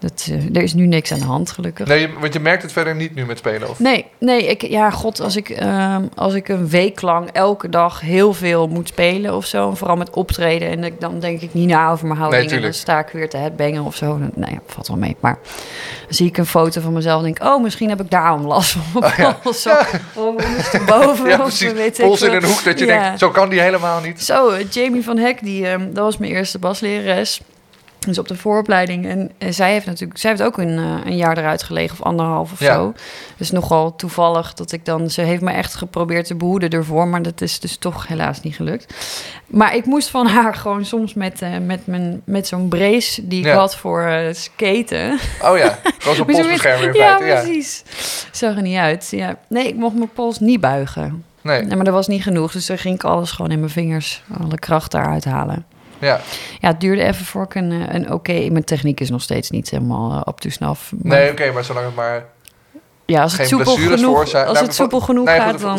[0.00, 1.86] dat, eh, er is nu niks aan de hand, gelukkig.
[1.86, 3.78] Nee, want je merkt het verder niet nu met spelen, of?
[3.78, 8.00] Nee, nee, ik, ja, god, als ik, ehm, als ik een week lang elke dag
[8.00, 11.54] heel veel moet spelen of zo, en vooral met optreden, en ik, dan denk ik
[11.54, 14.06] niet na over mijn houding, en dan sta ik weer te headbangen of zo.
[14.18, 15.16] Dan, nou ja, valt wel mee.
[15.20, 15.38] Maar
[16.04, 18.46] dan zie ik een foto van mezelf en denk ik, oh, misschien heb ik daarom
[18.46, 19.32] last van mijn Oh ja.
[19.32, 19.62] pols.
[19.62, 19.70] Zo,
[20.14, 21.72] of ondersteboven, Ja, precies.
[21.72, 23.02] weet Pols in een hoek dat je Ja.
[23.02, 24.22] denkt, zo kan die helemaal niet.
[24.22, 27.40] Zo, eh, Jamie van Hek, die, ehm, dat was mijn eerste baslerares.
[28.06, 29.06] Dus op de vooropleiding.
[29.06, 32.06] En, en zij heeft natuurlijk, zij heeft ook een, eh, een jaar eruit gelegen of
[32.06, 32.74] anderhalf of Ja.
[32.74, 32.92] zo.
[33.36, 37.22] Dus nogal toevallig dat ik dan, ze heeft me echt geprobeerd te behoeden ervoor, maar
[37.22, 38.94] dat is dus toch helaas niet gelukt.
[39.46, 43.38] Maar ik moest van haar gewoon soms met, eh, met, mijn, met zo'n brace die
[43.40, 43.56] ik Ja.
[43.56, 45.18] had voor eh, skaten.
[45.42, 46.98] Oh ja, gewoon zo'n in ja, feite.
[46.98, 47.82] Ja, precies.
[48.32, 49.08] Zag er niet uit.
[49.10, 49.36] Ja.
[49.48, 51.24] Nee, ik mocht mijn pols niet buigen.
[51.42, 52.52] Nee, Nee, maar dat was niet genoeg.
[52.52, 55.64] Dus dan ging ik alles gewoon in mijn vingers, alle kracht daaruit halen.
[56.00, 56.20] Ja.
[56.60, 58.32] Ja, het duurde even voor ik een, eh, een oké...
[58.50, 60.92] Mijn techniek is nog steeds niet helemaal uh, up to snuff.
[60.96, 62.24] Nee, oké, maar zolang het maar
[63.06, 65.78] ja, als het soepel genoeg, als Nou, het soepel genoeg nee, gaat, dan...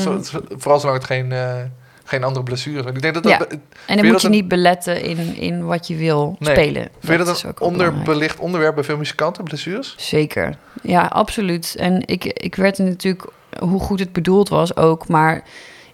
[0.57, 1.55] Vooral zolang het geen, eh,
[2.03, 2.85] geen andere blessures...
[2.85, 3.31] Ik denk dat dat...
[3.31, 3.37] Ja.
[3.37, 6.49] Vind En dan moet dat je een- niet beletten in, in wat je wil Nee.
[6.55, 6.87] spelen.
[7.01, 9.93] je dat een onderbelicht onderwerp bij veel muzikanten, blessures?
[9.97, 10.57] Zeker.
[10.81, 11.75] Ja, absoluut.
[11.79, 13.25] En ik, ik werd er natuurlijk,
[13.59, 15.43] hoe goed het bedoeld was ook, maar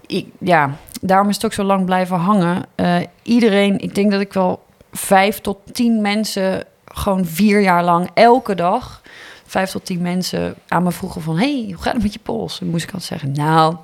[0.07, 2.65] ik, ja, daarom is het ook zo lang blijven hangen.
[2.75, 8.09] Eh, iedereen, ik denk dat ik wel vijf tot tien mensen, gewoon vier jaar lang,
[8.13, 9.01] elke dag,
[9.45, 12.61] vijf tot tien mensen aan me vroegen van, hey, hoe gaat het met je pols?
[12.61, 13.75] En moest ik altijd zeggen, nou,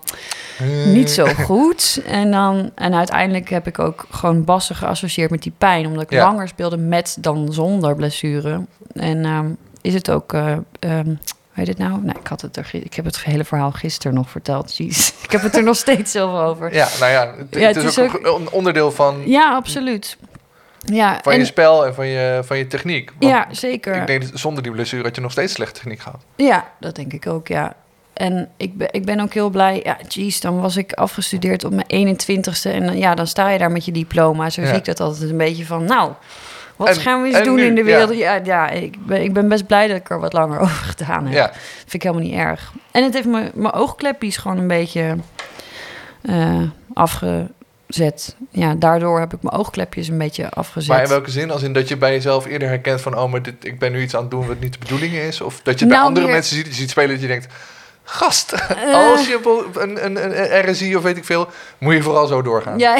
[0.86, 2.02] niet zo goed.
[2.08, 5.86] En, dan, en uiteindelijk heb ik ook gewoon bassen geassocieerd met die pijn.
[5.88, 6.26] Omdat ik Ja.
[6.26, 8.66] langer speelde met dan zonder blessure.
[8.94, 9.48] En ehm,
[9.82, 10.34] is het ook...
[10.34, 11.16] eh ehm,
[11.54, 12.02] hoe heet het nou?
[12.02, 14.78] Nee, ik, had het er, ik heb het hele verhaal gisteren nog verteld.
[14.78, 15.12] Jeez.
[15.24, 16.74] Ik heb het er nog steeds zoveel over.
[16.74, 20.18] Ja, nou ja, het, Ja, het het is, ook een onderdeel van, Ja, absoluut.
[20.80, 23.12] Ja, van en- je spel en van je, van je techniek.
[23.20, 23.96] Want ja zeker.
[23.96, 26.22] Ik denk dat zonder die blessure had je nog steeds slechte techniek gehad.
[26.36, 27.74] Ja, dat denk ik ook, ja.
[28.14, 29.82] En ik ben, ik ben ook heel blij.
[29.84, 32.72] Ja, jeez, dan was ik afgestudeerd op mijn 21ste.
[32.72, 34.50] En dan, ja, dan sta je daar met je diploma.
[34.50, 34.68] Zo Ja.
[34.68, 35.86] zie ik dat altijd een beetje van...
[35.86, 36.12] Nou,
[36.76, 37.64] wat En- gaan we eens en doen nu?
[37.66, 38.18] in de wereld?
[38.18, 41.26] Ja, ja, ik, ben, ik ben best blij dat ik er wat langer over gedaan
[41.26, 41.34] heb.
[41.34, 42.72] Ja, Vind ik helemaal niet erg.
[42.92, 45.16] En het heeft mijn oogklepjes gewoon een beetje
[46.22, 46.62] eh,
[46.94, 48.36] afgezet.
[48.52, 50.90] Ja, daardoor heb ik mijn oogklepjes een beetje afgezet.
[50.90, 51.52] maar in welke zin?
[51.52, 53.18] Als in dat je bij jezelf eerder herkent van...
[53.18, 55.42] oh, maar dit, ik ben nu iets aan het doen wat niet de bedoeling is?
[55.42, 57.48] Of dat je bij Nou, andere meer- mensen ziet, je ziet spelen dat je denkt...
[58.06, 58.94] Gast, Eh.
[59.12, 59.40] als je
[59.80, 61.50] een, een, een, een RSI of weet ik veel...
[61.78, 62.80] moet je vooral zo doorgaan.
[62.80, 62.98] Ja,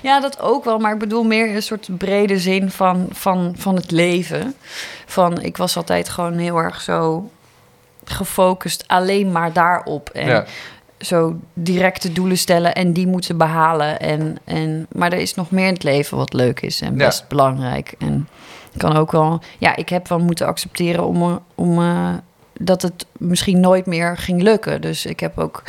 [0.00, 0.78] ja, dat ook wel.
[0.78, 4.54] Maar ik bedoel meer een soort brede zin van, van, van het leven.
[5.06, 7.30] Van, ik was altijd gewoon heel erg zo
[8.04, 10.08] gefocust alleen maar daarop.
[10.08, 10.44] En Ja.
[10.98, 14.00] zo directe doelen stellen en die moeten behalen.
[14.00, 17.04] En, en, maar er is nog meer in het leven wat leuk is en Ja.
[17.04, 17.94] best belangrijk.
[17.98, 18.28] En
[18.72, 19.40] ik kan ook wel...
[19.58, 22.12] Ja, ik heb wel moeten accepteren om, eh, om, eh,
[22.52, 24.80] dat het misschien nooit meer ging lukken.
[24.80, 25.62] Dus ik heb ook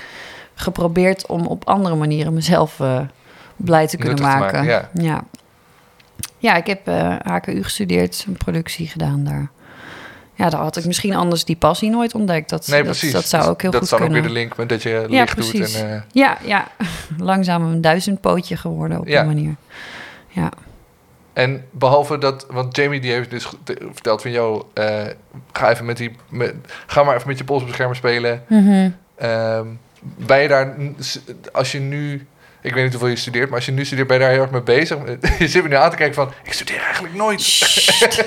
[0.55, 2.99] geprobeerd om op andere manieren mezelf eh,
[3.63, 4.63] blij te kunnen te maken.
[4.63, 4.89] ja.
[4.93, 5.23] ja.
[6.37, 9.49] Ja, ik heb eh, HKU gestudeerd, een productie gedaan daar.
[10.35, 12.49] Ja, daar had ik misschien anders die passie nooit ontdekt.
[12.49, 13.11] Dat, Nee, dat, precies.
[13.11, 14.07] dat zou ook heel dat goed kunnen.
[14.07, 15.49] ook weer de link met dat je Ja, licht doet.
[15.51, 15.75] precies.
[15.81, 16.67] En, eh, Ja, ja.
[17.17, 19.19] Langzaam een duizendpootje geworden op Ja.
[19.23, 19.55] die manier.
[20.27, 20.49] Ja.
[21.33, 23.49] En behalve dat, want Jamie die heeft dus
[23.91, 25.03] verteld van, joh, eh,
[25.51, 26.53] ga even met die, met,
[26.87, 28.43] ga maar even met je polsbeschermer spelen.
[29.15, 29.65] Ehm,
[30.01, 30.75] ben je daar,
[31.51, 32.27] als je nu,
[32.61, 34.41] ik weet niet hoeveel je studeert, maar als je nu studeert, ben je daar heel
[34.41, 34.97] erg mee bezig.
[35.39, 37.41] Je zit me nu aan te kijken van, ik studeer eigenlijk nooit.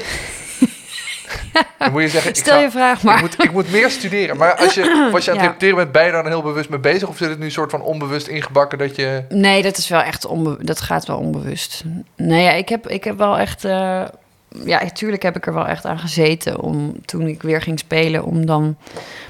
[1.79, 3.21] Dan moet je zeggen, ik, Stel ga- je vraag ik, maar.
[3.21, 4.37] moet, ik moet meer studeren.
[4.37, 5.51] Maar als je, als je aan het Ja.
[5.53, 7.09] repeteren bent, ben je daar dan heel bewust mee bezig?
[7.09, 9.25] Of zit het nu soort van onbewust ingebakken dat je...
[9.29, 11.83] Nee, dat is wel echt onbe dat gaat wel onbewust.
[12.17, 13.65] Nee, ja, ik heb, ik heb wel echt.
[13.65, 14.03] eh,
[14.65, 18.25] ja, natuurlijk heb ik er wel echt aan gezeten om toen ik weer ging spelen,
[18.25, 18.77] om dan.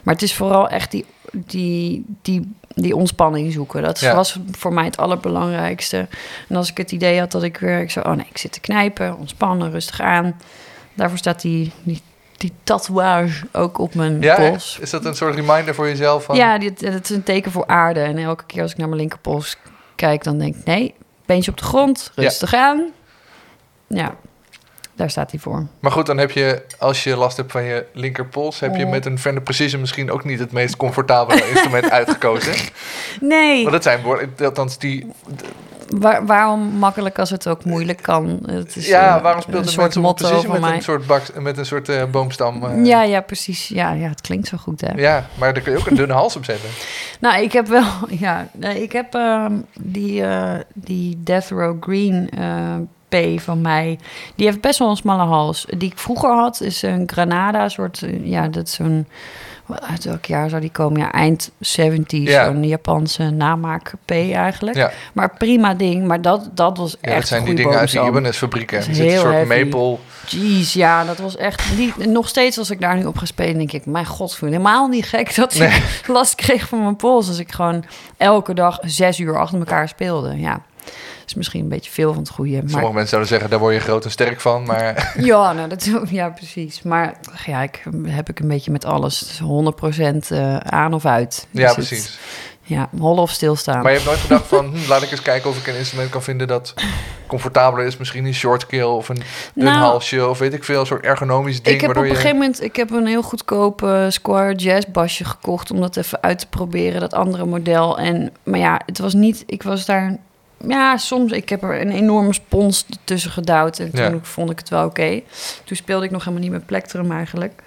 [0.03, 3.83] Maar het is vooral echt die, die, die, die ontspanning zoeken.
[3.83, 4.15] Dat Ja.
[4.15, 6.09] was voor mij het allerbelangrijkste.
[6.49, 8.53] En als ik het idee had dat ik weer, ik zo, oh nee, ik zit
[8.53, 10.37] te knijpen, ontspannen, rustig aan.
[10.95, 12.03] Daarvoor staat die, die,
[12.37, 14.79] die tatoeage ook op mijn Ja, pols.
[14.81, 16.25] is dat een soort reminder voor jezelf?
[16.25, 18.01] Van, Ja, dit, het is een teken voor aarde.
[18.01, 19.57] En elke keer als ik naar mijn linkerpols
[19.97, 20.65] kijk, dan denk ik...
[20.65, 20.95] nee,
[21.27, 22.83] beentje op de grond, rustig aan.
[23.87, 24.15] Ja,
[24.97, 25.67] daar staat hij voor.
[25.81, 28.91] Maar goed, dan heb je, als je last hebt van je linkerpols, heb je Oh.
[28.91, 32.55] met een Fender Precision misschien ook niet het meest comfortabele instrument uitgekozen.
[33.21, 35.07] Nee, Want dat zijn woorden, althans die.
[35.89, 38.39] waar- waarom makkelijk als het ook moeilijk kan?
[38.47, 40.77] Het is, ja, eh, waarom speelt een een soort mensen op motto Precision met mij?
[40.77, 42.65] een soort, bak, met een soort eh, boomstam?
[42.65, 43.69] eh, Ja, ja, precies.
[43.69, 44.93] Ja, ja, het klinkt zo goed, hè?
[44.97, 46.69] ja, maar daar kun je ook een dunne hals op zetten.
[47.21, 47.85] Nou, ik heb wel...
[48.27, 50.25] Ja, ik heb ehm, die,
[50.75, 52.31] die Death Row Green
[53.37, 53.99] van mij...
[54.35, 55.67] Die heeft best wel een smalle hals.
[55.77, 58.03] Die ik vroeger had, is een Granada soort...
[58.03, 59.07] eh, Ja, dat is zo'n...
[59.91, 61.01] Uit welk jaar zou die komen?
[61.01, 62.05] Ja, eind 70s.
[62.07, 62.45] Ja.
[62.45, 64.77] Zo'n Japanse namaak P eigenlijk.
[64.77, 66.07] Ja, Maar prima ding.
[66.07, 68.19] Maar dat, dat was ja echt dat zijn die dingen uit die boomstam.
[68.19, 68.77] Ibanez fabrieken.
[68.79, 69.65] Dat Er is zit een soort heavy.
[69.65, 69.97] maple.
[70.27, 71.77] Jeez, ja, dat was echt...
[71.77, 73.87] Die, nog steeds als ik daar nu op ga spelen, denk ik...
[73.87, 75.69] Mijn god, vind helemaal niet gek dat Nee.
[75.69, 77.29] ik last kreeg van mijn pols.
[77.29, 77.85] Als ik gewoon
[78.17, 80.39] elke dag zes uur achter elkaar speelde.
[80.39, 80.61] Ja,
[81.27, 82.53] is misschien een beetje veel van het goede.
[82.61, 84.63] Maar Sommige mensen zouden zeggen, daar word je groot en sterk van.
[84.65, 86.83] Maar ja, nou, dat, ja, precies.
[86.83, 87.17] Maar
[87.47, 89.19] ja, ik heb ik een beetje met alles.
[89.19, 91.47] Dus 100% eh, aan of uit.
[91.51, 92.19] ja, Is het- precies.
[92.67, 93.83] Ja, hollen of stilstaan.
[93.83, 96.11] Maar je hebt nooit gedacht van, hm, laat ik eens kijken of ik een instrument
[96.11, 96.75] kan vinden dat
[97.27, 97.97] comfortabeler is.
[97.97, 99.23] Misschien een short of een
[99.55, 100.81] dun Nou, halsje of weet ik veel.
[100.81, 101.75] Een soort ergonomisch ding.
[101.75, 102.15] Ik heb op een je...
[102.15, 106.23] gegeven moment ik heb een heel goedkoop eh, Squire Jazz basje gekocht om dat even
[106.23, 107.99] uit te proberen, dat andere model.
[107.99, 109.43] En maar ja, het was niet.
[109.47, 110.17] Ik was daar.
[110.69, 111.33] Ja, soms.
[111.33, 114.19] Ik heb er een enorme spons tussen gedouwd en toen Ja.
[114.23, 115.21] vond ik het wel oké.
[115.65, 117.63] Toen speelde ik nog helemaal niet met plektrum eigenlijk.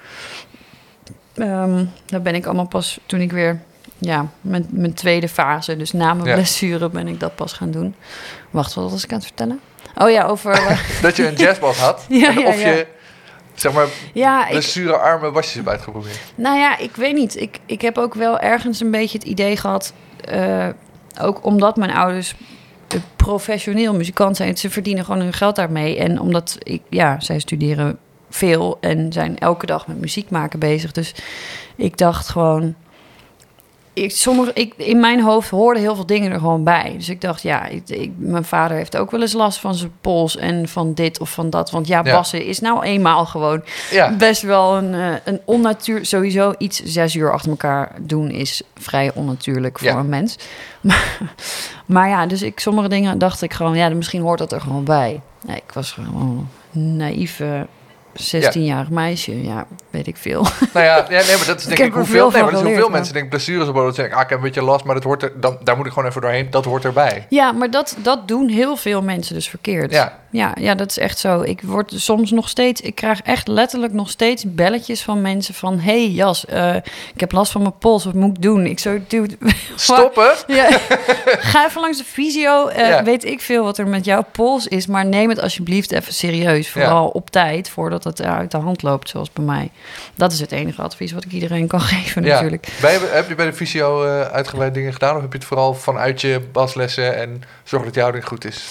[1.36, 3.60] Ehm daar ben ik allemaal pas toen ik weer.
[4.00, 6.34] Ja, mijn, mijn tweede fase, dus na mijn Ja.
[6.34, 7.96] blessure ben ik dat pas gaan doen.
[8.50, 9.60] Wacht, wat was ik aan het vertellen?
[9.96, 10.52] Oh ja, over...
[10.68, 12.06] eh, Dat je een jazzbas had.
[12.10, 12.88] Ja, en ja, of je,
[13.54, 16.20] zeg maar, ja, ik, blessurearme wasjes hebt uitgeprobeerd.
[16.36, 17.36] Nou ja, ik weet niet.
[17.42, 19.94] Ik, ik heb ook wel ergens een beetje het idee gehad...
[20.26, 20.68] eh,
[21.22, 22.36] ook omdat mijn ouders
[23.16, 24.58] professioneel muzikant zijn...
[24.58, 25.98] ze verdienen gewoon hun geld daarmee.
[25.98, 27.98] En omdat ik, ja, zij studeren
[28.30, 28.78] veel...
[28.82, 30.92] en zijn elke dag met muziek maken bezig.
[30.92, 31.16] Dus
[31.76, 32.76] ik dacht gewoon...
[34.04, 36.94] ik, sommige, ik, in mijn hoofd hoorden heel veel dingen er gewoon bij.
[36.98, 39.92] Dus ik dacht, ja, ik, ik- mijn vader heeft ook wel eens last van zijn
[40.02, 41.72] pols en van dit of van dat.
[41.72, 42.12] Want ja, Ja.
[42.14, 44.12] bassen is nou eenmaal gewoon Ja.
[44.16, 46.06] best wel een, eh, een onnatuur...
[46.06, 49.98] Sowieso iets zes uur achter elkaar doen is vrij onnatuurlijk voor Ja.
[49.98, 50.36] een mens.
[50.82, 51.18] Maar,
[51.86, 54.84] maar ja, dus ik, sommige dingen dacht ik gewoon, ja, misschien hoort dat er gewoon
[54.84, 55.22] bij.
[55.46, 57.68] Nee, ik was gewoon naïeve
[58.22, 59.44] 16-jarig meisje.
[59.44, 60.46] Ja, weet ik veel.
[60.74, 62.68] Nou ja, ja, nee, maar dat is denk Ik hoeveel, veel nee, maar dat is
[62.68, 65.04] hoeveel mensen denken blessures op dat zeggen, ah, ik heb een beetje last, maar dat
[65.04, 66.48] hoort er, dan, daar moet ik gewoon even doorheen.
[66.50, 67.26] Dat hoort erbij.
[67.30, 69.92] Ja, maar dat, dat doen heel veel mensen dus verkeerd.
[69.92, 70.20] Ja.
[70.32, 71.42] Ja, ja, dat is echt zo.
[71.42, 75.80] Ik word soms nog steeds, ik krijg echt letterlijk nog steeds belletjes van mensen van:
[75.80, 76.76] hey Jas, eh,
[77.14, 78.66] ik heb last van mijn pols, wat moet ik doen?
[78.66, 79.38] Ik zo, dude,
[79.76, 80.32] Stoppen?
[80.58, 80.68] Ja,
[81.26, 82.68] ga even langs de fysio.
[82.68, 83.04] eh, Ja.
[83.04, 86.70] Weet ik veel wat er met jouw pols is, maar neem het alsjeblieft even serieus.
[86.70, 89.70] Vooral op tijd, voordat het uit de hand loopt, zoals bij mij.
[90.16, 92.68] Dat is het enige advies wat ik iedereen kan geven, natuurlijk.
[93.12, 95.16] Heb je bij de fysio uitgebreid dingen gedaan?
[95.16, 98.66] Of heb je het vooral vanuit je baslessen en zorg dat je houding goed is?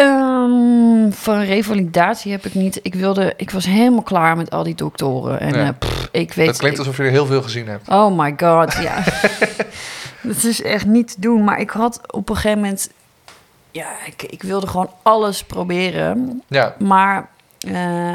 [0.00, 2.78] Ehm, van revalidatie heb ik niet.
[2.82, 5.40] Ik wilde, ik was helemaal klaar met al die doktoren.
[5.40, 5.66] En Ja.
[5.66, 6.46] eh, pff, ik weet.
[6.46, 7.88] dat klinkt alsof je er heel veel gezien hebt.
[7.88, 9.02] Oh my god, ja.
[10.22, 11.44] dat is echt niet te doen.
[11.44, 12.90] Maar ik had op een gegeven moment.
[13.70, 16.42] Ja, ik, ik wilde gewoon alles proberen.
[16.48, 18.12] Ja, Maar eh,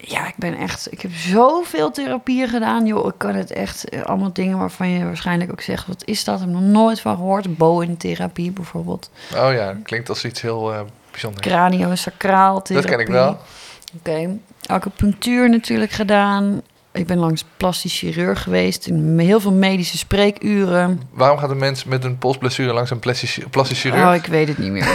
[0.00, 0.92] ja, ik ben echt.
[0.92, 2.86] Ik heb zoveel therapieën gedaan.
[2.86, 3.88] Joh, ik kan het echt.
[3.88, 6.34] eh, Allemaal dingen waarvan je waarschijnlijk ook zegt: wat is dat?
[6.34, 7.56] Ik heb nog nooit van gehoord.
[7.56, 9.10] Bowen-therapie bijvoorbeeld.
[9.36, 10.80] oh ja, klinkt als iets heel eh
[11.10, 11.46] bijzonders.
[11.46, 12.90] Craniosacraal Dat therapie.
[12.90, 13.38] ken ik wel.
[13.98, 14.36] Oké.
[14.66, 16.62] Acupunctuur natuurlijk gedaan.
[16.92, 18.86] Ik ben langs plastisch chirurg geweest.
[18.86, 21.02] In heel veel medische spreekuren.
[21.10, 24.08] Waarom gaat een mens met een polsblessure langs een plastisch, plastisch chirurg?
[24.08, 24.84] Oh, ik weet het niet meer.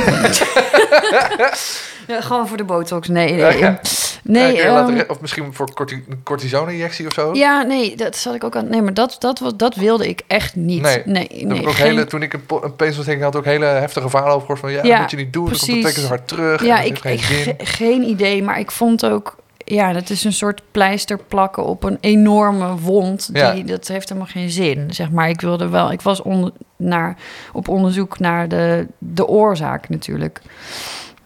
[2.08, 3.08] ja, gewoon voor de botox.
[3.08, 3.58] Nee, nee.
[3.58, 3.80] Ja.
[4.24, 7.34] Nee, je ehm, laten of misschien voor corti een cortisone-injectie of zo?
[7.34, 8.68] ja, nee, dat zat ik ook aan.
[8.70, 10.82] Nee, maar dat, dat, was- dat wilde ik echt niet.
[10.82, 13.66] Nee, Nee, nee, ik ook geen- hele, toen ik een, een peesontsteking had, ook hele
[13.66, 14.72] heftige verhalen over gehoord van...
[14.72, 15.90] Ja, Ja, dat moet je niet doen, dan komt het precies.
[15.94, 16.64] teken zo hard terug.
[16.66, 19.36] Ja, ik, geen ik ge- geen idee, maar ik vond ook...
[19.66, 23.28] Ja, dat is een soort pleister plakken op een enorme wond.
[23.34, 23.54] Die, Ja.
[23.66, 24.88] Dat heeft helemaal geen zin.
[24.94, 25.92] Zeg maar, ik wilde wel...
[25.92, 27.18] Ik was onder, naar,
[27.54, 30.42] op onderzoek naar de, de oorzaak natuurlijk.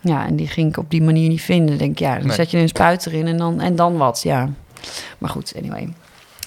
[0.02, 1.74] Ja, en die ging ik op die manier niet vinden.
[1.74, 2.36] Ik Denk, ja, dan Nee.
[2.36, 4.50] zet je een spuit erin en dan, en dan wat, ja.
[5.18, 5.94] Maar goed, anyway.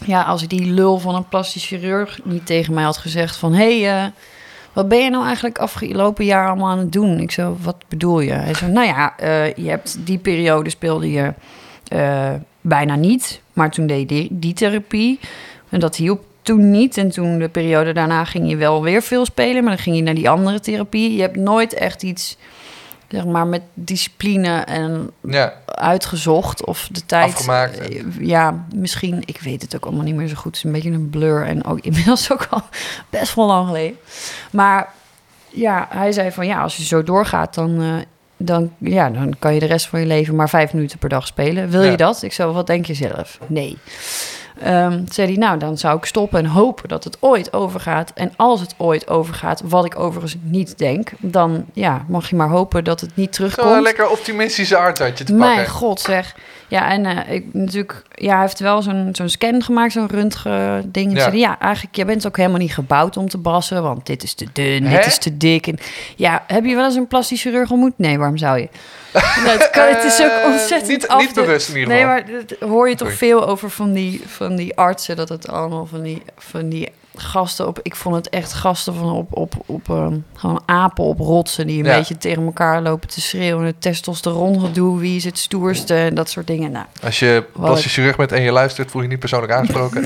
[0.06, 3.52] Ja, als ik die lul van een plastisch chirurg niet tegen mij had gezegd van...
[3.52, 4.10] hé, hey, eh,
[4.72, 7.18] wat ben je nou eigenlijk afgelopen jaar allemaal aan het doen?
[7.20, 8.32] Ik zo, wat bedoel je?
[8.32, 11.32] Hij zo, nou ja, eh, je hebt die periode speelde je
[11.88, 13.40] eh, bijna niet.
[13.52, 15.20] Maar toen deed je die, die therapie.
[15.68, 16.96] En dat hielp toen niet.
[16.96, 19.64] En toen de periode daarna ging je wel weer veel spelen.
[19.64, 21.14] Maar dan ging je naar die andere therapie.
[21.14, 22.36] Je hebt nooit echt iets,
[23.10, 27.32] zeg maar, met discipline en Ja, uitgezocht of de tijd.
[27.34, 27.78] Afgemaakt.
[27.78, 29.22] eh, Ja, misschien.
[29.24, 30.44] Ik weet het ook allemaal niet meer zo goed.
[30.44, 32.62] Het is een beetje een blur en ook inmiddels ook al
[33.10, 33.96] best wel lang geleden.
[34.50, 34.88] Maar
[35.48, 37.94] ja, hij zei van ja, als je zo doorgaat, dan, eh,
[38.36, 41.26] dan, ja, dan kan je de rest van je leven maar vijf minuten per dag
[41.26, 41.68] spelen.
[41.70, 41.90] Wil Ja.
[41.90, 42.22] je dat?
[42.22, 43.38] Ik zo, wat denk je zelf?
[43.46, 43.78] Nee.
[44.60, 48.10] Ehm, zei hij, nou, dan zou ik stoppen en hopen dat het ooit overgaat.
[48.14, 52.48] En als het ooit overgaat, wat ik overigens niet denk, dan ja, mag je maar
[52.48, 53.68] hopen dat het niet terugkomt.
[53.72, 55.72] zo'n lekker optimistische aard had je te Mijn pakken.
[55.72, 56.34] god, zeg.
[56.68, 60.92] Ja, en eh, ik natuurlijk, ja, hij heeft wel zo'n zo'n scan gemaakt, zo'n röntgen
[60.92, 61.16] ding.
[61.16, 61.26] Ja.
[61.26, 61.32] Ja.
[61.32, 64.46] ja, eigenlijk, jij bent ook helemaal niet gebouwd om te bassen, want dit is te
[64.52, 64.96] dun, Hè?
[64.96, 65.66] dit is te dik.
[65.66, 65.78] En
[66.16, 67.92] ja, heb je wel eens een plastisch chirurg ontmoet?
[67.98, 68.68] Nee, waarom zou je?
[69.44, 72.02] Nou, het, kan, het is ook Eh, ontzettend niet, af niet bewust in ieder Nee,
[72.02, 72.14] geval.
[72.14, 75.86] maar dat hoor je toch veel over van die, van die artsen, dat het allemaal
[75.86, 77.78] van die, van die gasten op...
[77.82, 81.66] Ik vond het echt gasten van op, op, op ehm, gewoon apen op rotsen...
[81.66, 81.96] die een Ja.
[81.98, 83.64] beetje tegen elkaar lopen te schreeuwen.
[83.66, 86.70] Het testosteron gedoe, wie is het stoerste en dat soort dingen.
[86.70, 90.04] Nou, Als je plastisch chirurg bent en je luistert, voel je je niet persoonlijk aangesproken.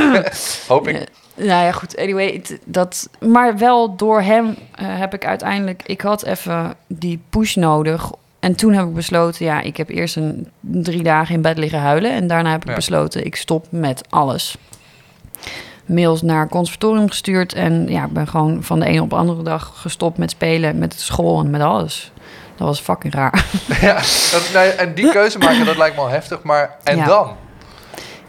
[0.68, 1.06] Hoop ik.
[1.36, 1.96] Nou ja, goed.
[1.98, 5.82] Anyway, dat, maar wel door hem eh, heb ik uiteindelijk...
[5.86, 8.10] Ik had even die push nodig.
[8.40, 9.44] En toen heb ik besloten...
[9.44, 12.10] Ja, ik heb eerst een drie dagen in bed liggen huilen.
[12.12, 12.74] En daarna heb ik Ja.
[12.74, 13.24] besloten...
[13.24, 14.56] Ik stop met alles.
[15.86, 17.52] Mails naar conservatorium gestuurd.
[17.52, 20.78] En ja, ik ben gewoon van de ene op de andere dag gestopt met spelen.
[20.78, 22.12] Met school en met alles.
[22.56, 23.44] Dat was fucking raar.
[23.80, 23.94] Ja,
[24.32, 26.42] dat, nou ja, en die keuze maken, dat lijkt me al heftig.
[26.42, 27.06] Maar en Ja.
[27.06, 27.36] dan?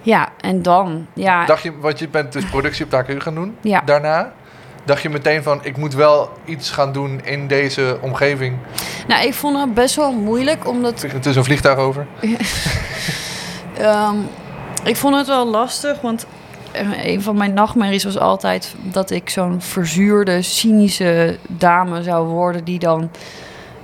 [0.08, 1.08] Ja, en dan...
[1.14, 3.58] Ja, Dacht je, want je bent dus productie op de AKU gaan doen.
[3.62, 3.82] Ja.
[3.86, 4.34] Daarna
[4.86, 8.58] dacht je meteen van, ik moet wel iets gaan doen in deze omgeving.
[9.08, 10.68] nou, ik vond het best wel moeilijk.
[10.68, 12.08] Omdat er tussen een vliegtuig over.
[13.78, 14.16] Ehm,
[14.84, 16.26] ik vond het wel lastig, want
[16.72, 22.64] eh, een van mijn nachtmerries was altijd dat ik zo'n verzuurde, cynische dame zou worden
[22.64, 23.10] die dan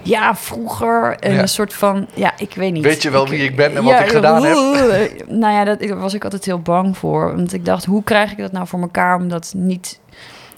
[0.04, 1.18] Ja, vroeger.
[1.20, 1.40] Ja.
[1.40, 2.08] een soort van...
[2.14, 2.84] Ja, ik weet niet.
[2.84, 4.58] Weet je wel wie ik ben en wat ik gedaan heb?
[4.92, 5.28] heb?
[5.28, 7.36] Nou ja, daar was ik altijd heel bang voor.
[7.36, 9.16] Want ik dacht, hoe krijg ik dat nou voor elkaar...
[9.16, 10.00] om dat niet,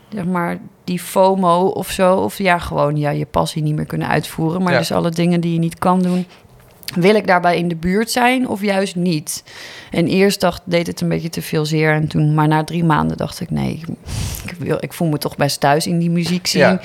[0.09, 2.15] zeg maar, die FOMO of zo...
[2.15, 4.63] of ja, gewoon ja, je passie niet meer kunnen uitvoeren.
[4.63, 4.79] Maar Ja.
[4.79, 6.25] dus alle dingen die je niet kan doen...
[6.93, 9.43] Wil ik daarbij in de buurt zijn of juist niet?
[9.91, 11.93] En eerst dacht, deed het een beetje te veel zeer.
[11.93, 13.81] En toen, maar na drie maanden dacht ik, nee,
[14.45, 16.61] ik, wil, ik voel me toch best thuis in die muziek zien.
[16.61, 16.79] Ja.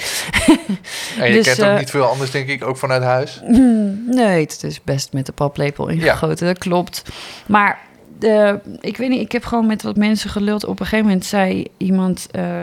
[1.18, 3.40] En je Dus, kent ook eh, niet veel anders, denk ik, ook vanuit huis.
[3.44, 7.02] Hmm, Nee, het is best met de paplepel ingegoten, dat klopt.
[7.46, 7.78] Maar
[8.20, 10.64] eh, ik weet niet, ik heb gewoon met wat mensen geluld.
[10.64, 12.58] Op een gegeven moment zei iemand eh,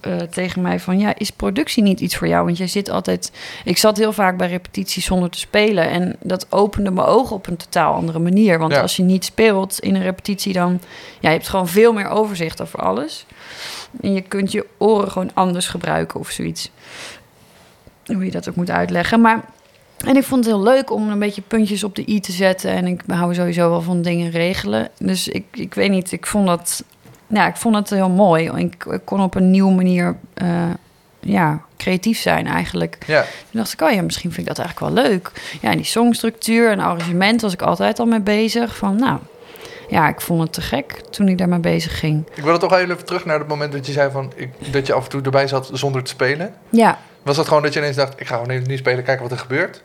[0.00, 0.98] eh, tegen mij van...
[0.98, 2.44] ja, is productie niet iets voor jou?
[2.44, 3.32] Want jij zit altijd...
[3.64, 5.90] Ik zat heel vaak bij repetities zonder te spelen...
[5.90, 8.58] en dat opende mijn ogen op een totaal andere manier.
[8.58, 8.80] Want Ja.
[8.80, 10.52] als je niet speelt in een repetitie...
[10.52, 10.80] dan
[11.20, 13.26] ja, je hebt gewoon veel meer overzicht over alles.
[14.00, 16.70] En je kunt je oren gewoon anders gebruiken of zoiets.
[18.06, 19.20] Hoe je dat ook moet uitleggen.
[19.20, 19.44] Maar
[20.04, 22.70] en ik vond het heel leuk om een beetje puntjes op de i te zetten.
[22.70, 24.88] En ik hou sowieso wel van dingen regelen.
[24.98, 26.84] Dus ik, ik weet niet, ik vond dat...
[27.26, 28.50] Ja, ik vond het heel mooi.
[28.54, 30.48] Ik, ik kon op een nieuwe manier eh,
[31.20, 32.98] ja, creatief zijn eigenlijk.
[33.06, 35.30] Ja, Toen dacht ik, oh ja, misschien vind ik dat eigenlijk wel leuk.
[35.60, 38.76] Ja, en die songstructuur en arrangement was ik altijd al mee bezig.
[38.76, 39.18] Van nou,
[39.88, 42.24] ja, ik vond het te gek toen ik daarmee bezig ging.
[42.34, 44.92] ik wil toch even terug naar het moment dat je zei van, ik, dat je
[44.92, 46.54] af en toe erbij zat zonder te spelen.
[46.70, 49.22] Ja, Was dat gewoon dat je ineens dacht, ik ga gewoon even niet spelen, kijken
[49.22, 49.82] wat er gebeurt?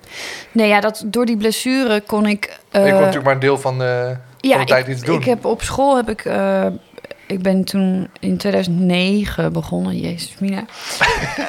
[0.51, 2.45] nee, ja, dat, door die blessure kon ik...
[2.45, 5.19] ik eh, kon natuurlijk maar een deel van de, van de tijd ik, iets doen.
[5.19, 6.25] Ik heb op school heb ik.
[6.25, 6.65] eh,
[7.31, 9.97] ik ben toen in 2009 begonnen.
[9.97, 10.65] Jezus, Mina.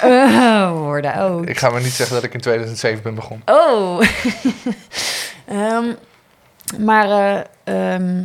[0.03, 1.49] Eh, worden oud.
[1.49, 3.47] Ik ga maar niet zeggen dat ik in 2007 ben begonnen.
[3.47, 4.01] Oh.
[5.47, 5.85] Ehm,
[6.79, 8.25] maar eh, ehm,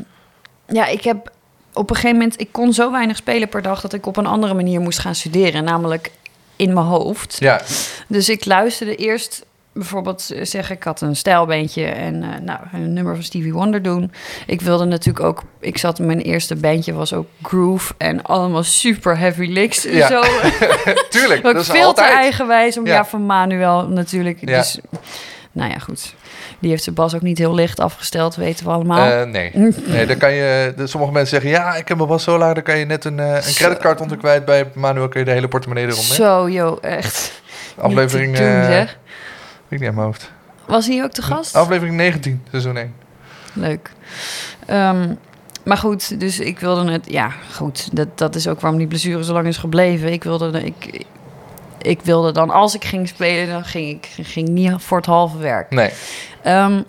[0.68, 1.32] ja, ik heb
[1.74, 2.40] op een gegeven moment.
[2.40, 5.16] Ik kon zo weinig spelen per dag dat ik op een andere manier moest gaan
[5.16, 6.12] studeren, namelijk
[6.56, 7.36] in mijn hoofd.
[7.40, 7.62] Ja,
[8.08, 9.46] Dus ik luisterde eerst
[9.78, 14.12] bijvoorbeeld zeggen, ik had een stijlbeentje en eh, nou, een nummer van Stevie Wonder doen.
[14.46, 19.18] Ik wilde natuurlijk ook, ik zat, mijn eerste bandje was ook groove en allemaal super
[19.18, 20.08] heavy licks en Ja.
[20.08, 20.22] zo.
[21.10, 21.44] tuurlijk.
[21.44, 22.08] dat is veel altijd.
[22.08, 22.94] te eigenwijs om, Ja.
[22.94, 23.06] ja.
[23.06, 24.38] van Manuel natuurlijk.
[24.40, 24.58] Ja.
[24.58, 24.80] Dus,
[25.52, 26.14] nou ja, goed.
[26.60, 29.10] Die heeft zijn bas ook niet heel licht afgesteld, weten we allemaal.
[29.12, 29.52] Eh, nee.
[29.86, 32.64] nee, dan kan je, sommige mensen zeggen, ja, ik heb mijn was zo laag, dan
[32.64, 34.46] kan je net een, eh, een creditcard onder kwijt.
[34.46, 36.16] Bij Manuel kun je de hele portemonnee eronder.
[36.16, 37.42] Zo, joh, echt.
[37.78, 38.88] Aflevering, doen.
[39.70, 40.32] Weet ik niet aan mijn hoofd.
[40.66, 41.56] Was hij ook te gast?
[41.56, 42.94] Aflevering 19, seizoen 1.
[43.54, 43.92] Leuk.
[44.66, 45.14] Ehm,
[45.64, 47.06] maar goed, dus ik wilde het...
[47.10, 47.96] Ja, goed.
[47.96, 50.12] Dat, dat is ook waarom die blessure zo lang is gebleven.
[50.12, 51.06] Ik wilde, ik,
[51.82, 55.38] ik wilde dan, als ik ging spelen, dan ging ik ging niet voor het halve
[55.38, 55.70] werk.
[55.72, 55.90] Nee.
[56.44, 56.82] Ehm,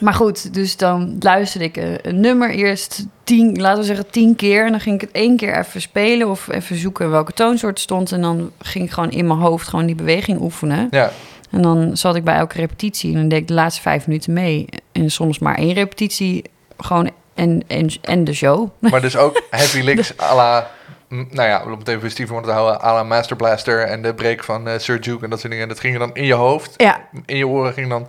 [0.00, 4.36] maar goed, dus dan luisterde ik een, een nummer eerst tien, laten we zeggen tien
[4.36, 4.64] keer.
[4.64, 8.12] En dan ging ik het één keer even spelen of even zoeken welke toonsoort stond.
[8.12, 10.88] En dan ging ik gewoon in mijn hoofd gewoon die beweging oefenen.
[10.90, 11.12] Ja,
[11.54, 14.32] En dan zat ik bij elke repetitie en dan deed ik de laatste vijf minuten
[14.32, 14.66] mee.
[14.92, 16.44] En soms maar één repetitie,
[16.78, 18.68] gewoon en, en, en de show.
[18.78, 20.70] maar dus ook heavy licks à la...
[21.08, 24.02] m, Nou ja, om het even Steven Wonder te houden, à la Master Blaster en
[24.02, 25.68] de break van eh, Sir Duke en dat soort dingen.
[25.68, 28.02] Dat ging dan in je hoofd, Ja, in je oren ging dan...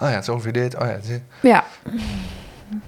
[0.00, 0.74] Oh ja, het is ongeveer dit.
[0.74, 1.18] Oh ja, het is...
[1.40, 1.64] ja.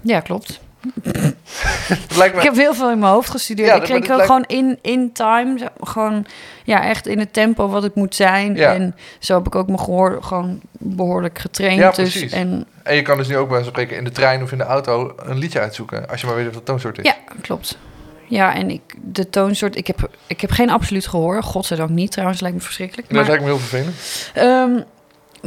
[0.01, 0.61] Ja, klopt.
[2.19, 2.25] Me...
[2.25, 3.69] Ik heb heel veel in mijn hoofd gestudeerd.
[3.69, 6.27] Ja, ik dat- kreeg ook dat gewoon in, in time, gewoon
[6.65, 8.55] ja, echt in het tempo wat het moet zijn.
[8.55, 8.75] Ja.
[8.75, 11.79] En zo heb ik ook mijn gehoor gewoon behoorlijk getraind.
[11.79, 12.33] Ja, dus, precies.
[12.33, 14.65] en, En je kan dus nu ook bij spreken in de trein of in de
[14.65, 16.09] auto een liedje uitzoeken.
[16.09, 17.05] Als je maar weet wat het toonsoort is.
[17.05, 17.79] ja, klopt.
[18.27, 21.43] Ja, en ik, de toonsoort, ik heb, ik heb geen absoluut gehoor.
[21.43, 23.09] Godzijdank niet trouwens, lijkt me verschrikkelijk.
[23.09, 23.95] Dat Maar, lijkt me heel vervelend.
[24.35, 24.81] Ehm,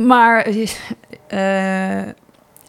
[0.08, 0.46] maar
[1.28, 2.02] eh,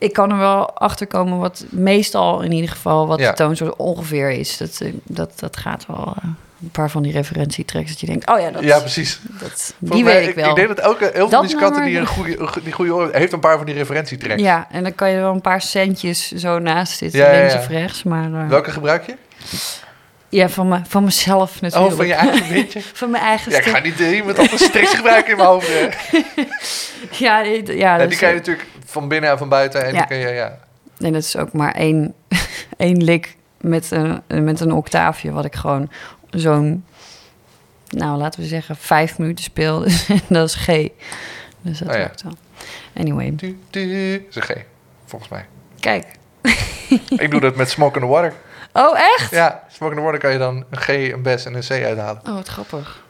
[0.03, 3.31] ik kan er wel achter komen wat meestal in ieder geval wat Ja.
[3.31, 4.57] de toonsoort ongeveer is.
[4.57, 6.25] Dat, eh, dat, dat gaat wel eh,
[6.63, 9.21] een paar van die referentietracks dat je denkt, oh ja, dat, Ja, precies.
[9.23, 10.49] dat, Volgens die mij- weet ik wel.
[10.51, 13.41] Ik denk dat elke, heel veel muzikanten die een goede, die goede oren heeft een
[13.41, 14.43] paar van die referentietracks.
[14.43, 17.59] Ja, en dan kan je wel een paar centjes zo naast zitten, Ja, links ja.
[17.59, 18.03] of rechts.
[18.03, 19.15] Maar eh, Welke gebruik je?
[20.29, 21.91] ja, van, me, van mezelf natuurlijk.
[21.93, 22.81] Oh, van je eigen beetje?
[23.03, 25.69] Van mijn eigen Ja, ik ga niet iemand anders tricks gebruiken in mijn hoofd.
[27.11, 29.85] Ja, ja, Ja, dat die kan je natuurlijk van binnen en van buiten.
[29.85, 30.07] En Ja.
[30.09, 30.59] je, ja.
[30.99, 32.15] En dat is ook maar één,
[32.77, 35.91] één lik met een, met een octaafje, wat ik gewoon
[36.31, 36.85] zo'n,
[37.89, 39.79] nou laten we zeggen, vijf minuten speel.
[39.79, 40.67] Dus dat is G.
[41.61, 42.11] Dus dat Oh ja.
[42.25, 42.33] wel.
[42.97, 43.81] Anyway, Du, du,
[44.29, 44.51] is een G,
[45.07, 45.47] volgens mij.
[45.81, 46.07] kijk.
[47.25, 48.33] Ik doe dat met Smoke in the Water.
[48.73, 49.31] Oh, echt?
[49.31, 51.71] Ja, Smoke in the Water kan je dan een G, een Bes en een C
[51.71, 52.23] uithalen.
[52.27, 53.03] Oh, wat grappig.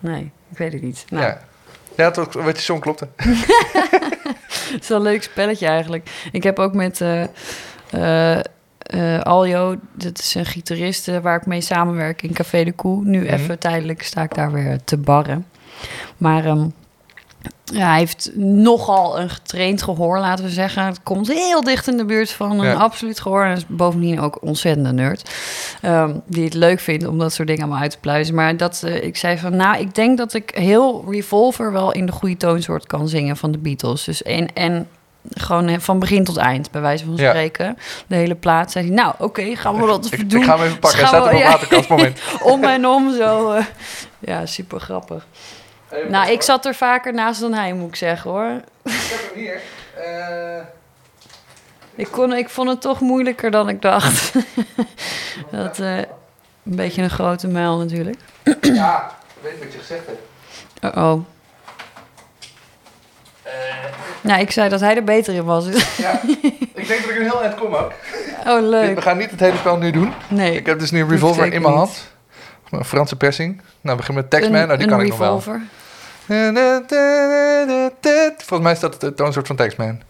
[0.00, 1.04] Nee, ik weet het niet.
[1.08, 1.40] Nou, Ja.
[1.96, 3.08] Ja, toch, wat je song klopte.
[3.16, 6.10] Het is wel een leuk spelletje eigenlijk.
[6.32, 7.24] Ik heb ook met eh,
[9.22, 13.04] Aljo, dat is een gitarist waar ik mee samenwerk in Café de Koe.
[13.04, 13.32] Nu Mhm.
[13.34, 15.46] even tijdelijk sta ik daar weer te barren.
[16.16, 16.68] Maar ehm,
[17.64, 20.84] ja, hij heeft nogal een getraind gehoor, laten we zeggen.
[20.84, 22.72] Het komt heel dicht in de buurt van een Ja.
[22.74, 23.44] absoluut gehoor.
[23.44, 25.30] En is bovendien ook ontzettend nerd.
[25.82, 28.34] ehm, die het leuk vindt om dat soort dingen allemaal uit te pluizen.
[28.34, 32.06] Maar dat, eh, ik zei van, nou, ik denk dat ik heel Revolver wel in
[32.06, 34.04] de goede toonsoort kan zingen van de Beatles.
[34.04, 34.88] Dus en, en
[35.34, 37.28] gewoon eh, van begin tot eind, bij wijze van Ja.
[37.28, 37.78] spreken.
[38.06, 40.40] De hele plaat zei hij, nou, oké, gaan we dat Ik, doen.
[40.40, 40.98] ik ga hem even pakken.
[40.98, 41.50] Hij staat op een ja.
[41.50, 41.88] waterkast.
[41.88, 42.20] Moment.
[42.52, 43.50] om en om zo.
[43.50, 43.64] eh,
[44.18, 45.26] ja, super grappig.
[46.08, 48.50] Nou, ik zat er vaker naast dan hij, moet ik zeggen hoor.
[48.82, 49.60] Ik heb hem hier.
[49.94, 50.64] Eh,
[51.94, 54.32] Ik, kon, ik vond het toch moeilijker dan ik dacht.
[55.50, 56.06] dat, eh, een
[56.62, 58.18] beetje een grote muil natuurlijk.
[58.60, 60.96] ja, ik weet wat je gezegd hebt.
[60.96, 61.20] Oh.
[64.20, 65.66] Nou, ik zei dat hij er beter in was.
[65.96, 66.20] Ja,
[66.74, 67.92] ik denk dat ik een heel eind kom ook.
[68.46, 69.02] oh, We leuk.
[69.02, 70.12] gaan niet het hele spel nu doen.
[70.28, 72.14] Nee, Ik heb dus nu een revolver in mijn hand.
[72.70, 73.56] Een Franse persing.
[73.56, 74.60] Nou, we beginnen met Taxman.
[74.60, 75.40] een, Nou, die kan ik nog wel.
[78.36, 80.00] Volgens mij is dat de toonsoort van Taxman.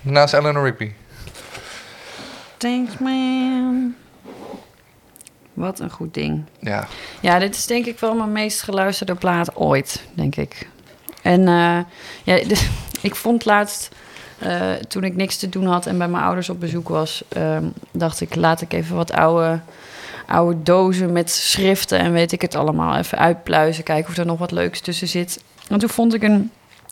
[0.00, 0.92] Naast Eleanor Rigby.
[2.56, 3.94] Thanks, man.
[5.52, 6.44] Wat een goed ding.
[6.58, 6.86] Ja.
[7.20, 10.68] Ja, dit is denk ik wel mijn meest geluisterde plaat ooit, denk ik.
[11.22, 11.78] En eh,
[12.24, 12.68] ja, dus,
[13.00, 13.88] ik vond laatst,
[14.38, 17.64] eh, toen ik niks te doen had en bij mijn ouders op bezoek was, ehm,
[17.90, 19.60] dacht ik, laat ik even wat oude,
[20.26, 23.84] oude dozen met schriften en weet ik het allemaal even uitpluizen.
[23.84, 25.42] Kijken of er nog wat leuks tussen zit.
[25.68, 26.50] En toen vond ik een,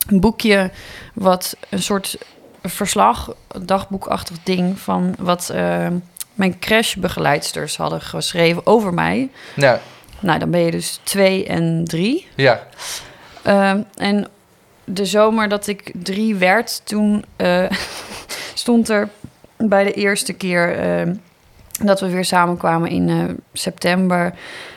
[0.09, 0.70] een boekje
[1.14, 2.18] wat een soort
[2.62, 5.97] verslag, dagboekachtig ding van wat ehm,
[6.35, 9.30] mijn crashbegeleidsters hadden geschreven over mij.
[9.57, 9.80] Ja.
[10.20, 12.26] Nou, dan ben je dus twee en drie.
[12.35, 12.66] Ja.
[13.43, 14.28] Ehm, en
[14.85, 17.70] de zomer dat ik drie werd, toen eh,
[18.55, 19.09] stond er
[19.57, 21.14] bij de eerste keer ehm,
[21.87, 23.16] dat we weer samenkwamen in eh,
[23.53, 24.33] september.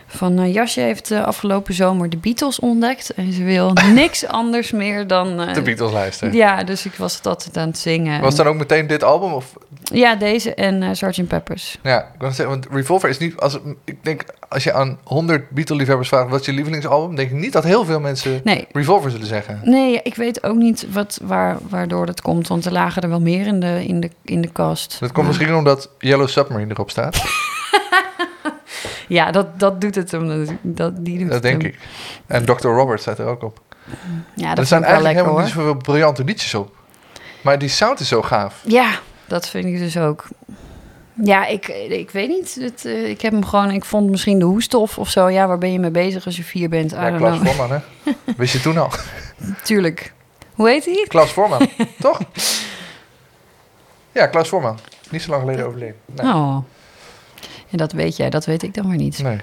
[0.07, 3.13] Van eh, Jasje heeft de afgelopen zomer de Beatles ontdekt.
[3.13, 5.39] En ze wil niks anders meer dan.
[5.41, 6.33] eh, De Beatles luisteren.
[6.33, 8.21] Ja, dus ik was het altijd aan het zingen.
[8.21, 9.33] Was dan ook meteen dit album?
[9.33, 9.53] Of?
[9.83, 11.27] Ja, deze en eh Sgt.
[11.27, 11.77] Peppers.
[11.83, 13.37] Ja, ik wil zeggen, want Revolver is niet...
[13.37, 16.29] Als, ik denk, als je aan 100 Beatle-liefhebbers vraagt...
[16.29, 17.15] wat is je lievelingsalbum?
[17.15, 19.59] denk ik niet dat heel veel mensen Nee, Revolver zullen zeggen.
[19.63, 22.47] Nee, ik weet ook niet wat, waar, waardoor dat komt.
[22.47, 24.97] Want er lagen er wel meer in de, in de, in de kast.
[24.99, 27.23] Dat komt misschien omdat Yellow Submarine erop staat.
[29.07, 30.47] Ja, dat, dat doet het hem.
[30.61, 31.71] Dat, die doet Dat denk hem.
[31.71, 31.79] ik.
[32.27, 32.67] En Dr.
[32.67, 33.59] Robert staat er ook op.
[34.35, 36.75] Ja, er dat ik wel eigenlijk lekker helemaal niet zoveel briljante liedjes op.
[37.41, 38.61] Maar die sound is zo gaaf.
[38.65, 40.27] Ja, dat vind ik dus ook.
[41.23, 42.55] Ja, ik, ik weet niet.
[42.59, 43.71] Het, eh, ik heb hem gewoon...
[43.71, 45.29] Ik vond misschien de hoestof of zo.
[45.29, 46.91] Ja, waar ben je mee bezig als je vier bent?
[46.91, 47.37] I Ja, Klaus.
[47.37, 47.79] Voorman, hè?
[48.37, 48.89] Wist je toen al?
[49.63, 50.13] Tuurlijk.
[50.53, 51.05] Hoe heet hij?
[51.07, 51.67] Klaus Voorman,
[51.99, 52.19] toch?
[54.11, 54.79] Ja, Klaus Voorman.
[55.09, 55.95] Niet zo lang geleden overleden.
[56.15, 56.57] Nee, Oh.
[57.67, 58.29] Ja, dat weet jij.
[58.29, 59.19] Dat weet ik dan weer niet.
[59.23, 59.37] nee.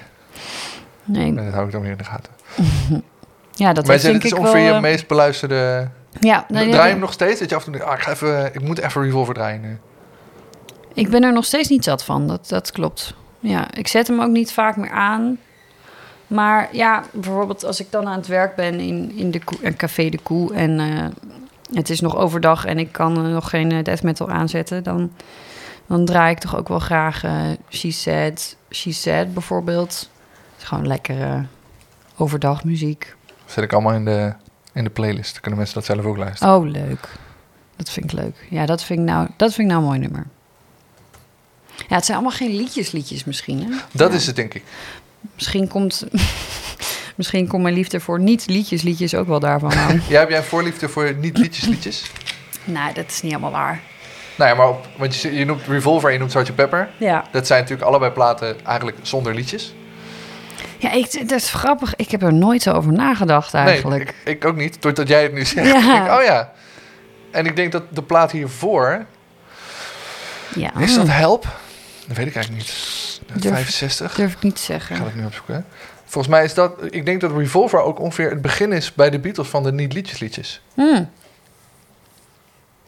[1.05, 1.31] Nee.
[1.31, 2.33] nee, dat hou ik dan weer in de gaten.
[3.55, 4.68] Ja, dat maar is denk dit is ik ongeveer wel...
[4.68, 5.89] je eh, meest beluisterde...
[6.20, 7.41] Ja, nee, Draai je hem nog steeds?
[7.41, 9.61] Dat je af en toe denkt, ah, ik, ga even, ik moet even Revolver draaien
[9.61, 9.79] nu.
[10.95, 13.14] Ik ben er nog steeds niet zat van, dat, dat klopt.
[13.41, 15.39] Ja, ik zet hem ook niet vaak meer aan.
[16.27, 19.77] Maar ja, bijvoorbeeld als ik dan aan het werk ben in, in de koe, een
[19.77, 20.55] café De Koe...
[20.55, 21.05] en eh,
[21.75, 24.83] het is nog overdag en ik kan eh, nog geen eh, death metal aanzetten...
[24.83, 25.12] dan,
[25.97, 27.40] dan draai ik toch ook wel graag eh
[27.70, 30.11] She Said, She Said bijvoorbeeld.
[30.53, 31.45] Het is gewoon lekkere
[32.16, 33.14] overdag muziek.
[33.47, 34.32] Zet ik allemaal in de,
[34.72, 35.32] in de playlist.
[35.32, 36.55] Dan kunnen mensen dat zelf ook luisteren.
[36.55, 37.09] Oh, leuk.
[37.76, 38.47] Dat vind ik leuk.
[38.51, 40.26] Ja, dat vind ik nou, dat vind ik nou een mooi nummer.
[41.88, 43.68] Ja, het zijn allemaal geen liedjes-liedjes misschien, hè?
[43.93, 44.16] dat Ja.
[44.16, 44.62] is het, denk ik.
[45.34, 46.05] Misschien komt,
[47.16, 50.01] misschien komt mijn liefde voor niet-liedjes-liedjes ook wel daarvan aan.
[50.09, 52.11] Jij heb jij een voorliefde voor niet liedjes liedjes?
[52.64, 53.80] nee, dat is niet helemaal waar.
[54.37, 56.55] Nou ja, maar op, want je, je noemt Revolver en je noemt Sgt.
[56.55, 56.89] Pepper.
[56.97, 59.74] Ja, Dat zijn natuurlijk allebei platen eigenlijk zonder liedjes.
[60.78, 61.97] ja ik, dat is grappig.
[61.97, 64.05] Ik heb er nooit zo over nagedacht eigenlijk.
[64.05, 64.83] Nee, ik, ik ook niet.
[64.83, 65.66] Doordat jij het nu zegt.
[65.66, 65.80] Ja.
[65.80, 66.53] denk ik, oh ja.
[67.30, 69.05] En ik denk dat de plaat hiervoor...
[70.55, 71.47] ja, Is dat Help?
[72.07, 73.41] Dat weet ik eigenlijk niet.
[73.43, 74.14] Durf- 65?
[74.14, 75.05] durf ik niet te Ik ga zeggen.
[75.07, 75.66] het nu opzoeken.
[76.05, 76.72] Volgens mij is dat...
[76.91, 80.18] Ik denk dat Revolver ook ongeveer het begin is bij de Beatles van de niet-liedjes
[80.18, 80.61] liedjes.
[80.74, 81.11] Hmm.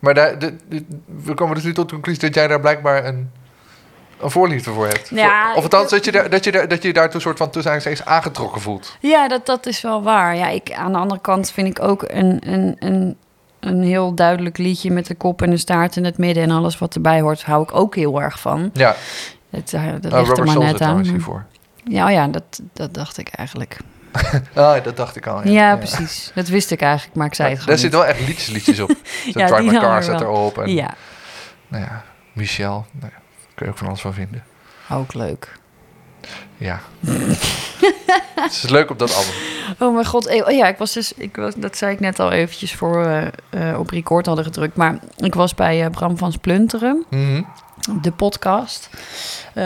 [0.04, 0.84] Maar daar, de, de-
[1.22, 3.30] we komen dus nu tot de conclusie dat jij daar blijkbaar een,
[4.20, 5.08] een voorliefde voor hebt.
[5.08, 7.70] Ja, of althans, dat je, daar, dat, je daar, dat je daartoe soort van tussen
[7.72, 8.96] aangestekens aangetrokken voelt.
[9.00, 10.36] Ja, dat, dat is wel waar.
[10.36, 13.16] Ja, ik, aan de andere kant vind ik ook een, een, een,
[13.60, 16.78] een heel duidelijk liedje met de kop en de staart in het midden en alles
[16.78, 18.70] wat erbij hoort, hou ik ook heel erg van.
[18.72, 18.96] Ja,
[19.50, 21.02] Het, eh, dat nou, ligt er maar net aan.
[21.02, 21.44] hiervoor.
[21.84, 23.78] Ja, oh ja, dat, dat dacht ik eigenlijk.
[24.54, 25.40] Ah, dat dacht ik al.
[25.46, 26.30] Ja, Ja, precies.
[26.34, 28.80] Dat wist ik eigenlijk, maar ik zei het Daar gewoon zitten wel echt liedjes, liedjes
[28.80, 28.90] op.
[29.34, 30.20] Ja, Drive My Car zit wel.
[30.20, 30.58] erop.
[30.58, 30.74] En.
[30.74, 30.94] Ja,
[31.68, 32.02] Nou ja,
[32.32, 32.86] Michel.
[32.92, 33.20] Nou ja,
[33.54, 34.44] kun je ook van alles van vinden.
[34.90, 35.52] ook leuk.
[36.56, 36.80] Ja.
[38.34, 39.32] het is leuk op dat album.
[39.78, 40.26] Oh mijn god.
[40.26, 43.04] eh, Oh ja, ik was dus, ik was, dat zei ik net al eventjes voor
[43.50, 44.76] eh, op record hadden gedrukt.
[44.76, 47.42] Maar ik was bij eh, Bram van Splunteren, Mhm.
[48.02, 48.88] de podcast,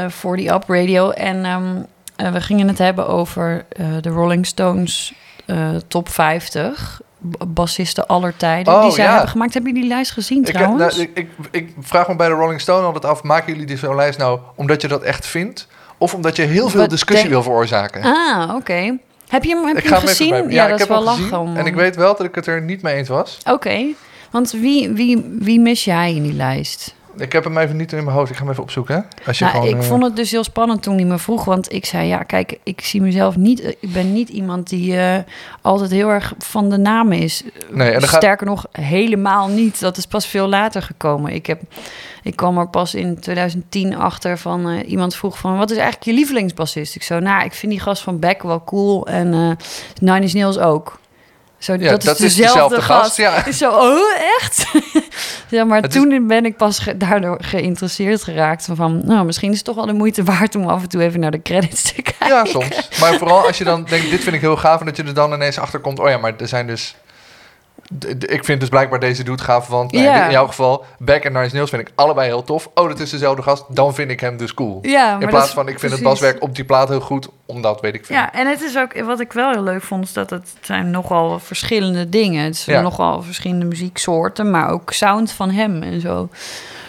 [0.09, 1.11] voor die Up Radio.
[1.11, 1.83] En ehm,
[2.19, 5.13] eh, we gingen het hebben over eh, de Rolling Stones
[5.47, 7.01] eh, top 50
[7.31, 9.11] b- bassisten aller tijden Oh, die zij ja.
[9.11, 9.55] hebben gemaakt.
[9.55, 10.97] Heb je die lijst gezien Ik, heb- trouwens?
[10.97, 13.77] nou, ik, ik, ik vraag me bij de Rolling Stone altijd af: maken jullie die
[13.77, 15.67] zo'n lijst nou omdat je dat echt vindt?
[15.99, 18.03] Of omdat je heel veel Wat discussie denk- wil veroorzaken?
[18.03, 18.97] Ah, oké.
[19.29, 20.51] Heb je hem, heb ik je hem gezien?
[20.51, 21.39] Ja, ik dat is heb wel hem gezien lachen.
[21.47, 23.39] om- En ik weet wel dat ik het er niet mee eens was.
[23.51, 23.85] Oké,
[24.31, 26.95] want wie, wie, wie mis jij in die lijst?
[27.19, 28.31] Ik heb hem even niet in mijn hoofd.
[28.31, 28.95] Ik ga hem even opzoeken.
[28.95, 29.01] Hè?
[29.27, 31.45] Als je Nou, gewoon, ik eh, vond het dus heel spannend toen hij me vroeg.
[31.45, 33.61] Want ik zei, ja, kijk, ik zie mezelf niet...
[33.61, 35.17] eh, Ik ben niet iemand die eh,
[35.63, 37.43] altijd heel erg van de namen is.
[37.71, 39.81] Nee, en dan gaat- Sterker nog, helemaal niet.
[39.81, 41.33] Dat is pas veel later gekomen.
[41.33, 41.61] Ik, heb,
[42.23, 44.79] ik kwam er pas in 2010 achter van...
[44.81, 46.95] iemand vroeg van, wat is eigenlijk je lievelingsbassist?
[46.97, 49.07] Ik zo, nou, ik vind die gast van Beck wel cool.
[49.07, 49.57] En
[50.01, 50.99] Nine Inch Nails ook.
[51.59, 53.01] Zo, Ja, dat, dat is is dezelfde dezelfde gast.
[53.03, 53.45] gast, ja.
[53.47, 53.99] Ik Zo, oh,
[54.41, 54.65] echt?
[55.57, 58.69] ja, maar Het is- toen ben ik pas ge- daardoor geïnteresseerd geraakt.
[58.73, 61.21] Van, nou, misschien is het toch wel de moeite waard om af en toe even
[61.21, 62.27] naar de credits te kijken.
[62.29, 62.89] Ja, soms.
[63.01, 64.81] Maar vooral als je dan denkt, dit vind ik heel gaaf...
[64.81, 65.99] en dat je er dan ineens achter komt...
[65.99, 66.95] oh ja, maar er zijn dus...
[68.19, 70.85] Ik vind dus blijkbaar deze dude gaaf, want nou, in jouw geval...
[70.99, 72.71] Beck en Nice Nails vind ik allebei heel tof.
[72.75, 74.79] Oh, dat is dezelfde gast, dan vind ik hem dus cool.
[74.83, 77.29] Ja, In plaats van, ik vind het baswerk op die plaat heel goed...
[77.47, 78.17] omdat, weet ik veel.
[78.17, 80.91] Ja, en het is ook, wat ik wel heel leuk vond, is dat het zijn
[80.91, 82.45] nogal verschillende dingen.
[82.45, 82.83] Het zijn Ja.
[82.83, 86.29] nogal verschillende muzieksoorten, maar ook sound van hem en zo.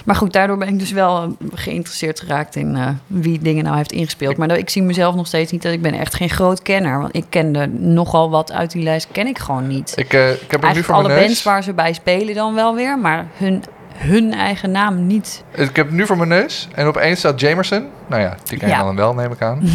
[0.09, 3.77] Maar goed, daardoor ben ik dus wel eh, geïnteresseerd geraakt in eh, wie dingen nou
[3.77, 4.37] heeft ingespeeld.
[4.37, 6.99] Maar ik zie mezelf nog steeds niet dat ik ben echt geen groot kenner.
[6.99, 9.93] Want ik kende nogal wat uit die lijst, ken ik gewoon niet.
[9.95, 11.43] Ik, eh, ik heb hem nu voor alle mijn bands neus.
[11.43, 13.63] waar ze bij spelen dan wel weer, maar hun,
[13.95, 15.43] hun eigen naam niet.
[15.55, 16.67] Ik heb nu voor mijn neus.
[16.75, 17.87] En opeens staat Jamerson.
[18.07, 18.83] Nou ja, die ken je Ja.
[18.83, 19.61] dan wel, neem ik aan.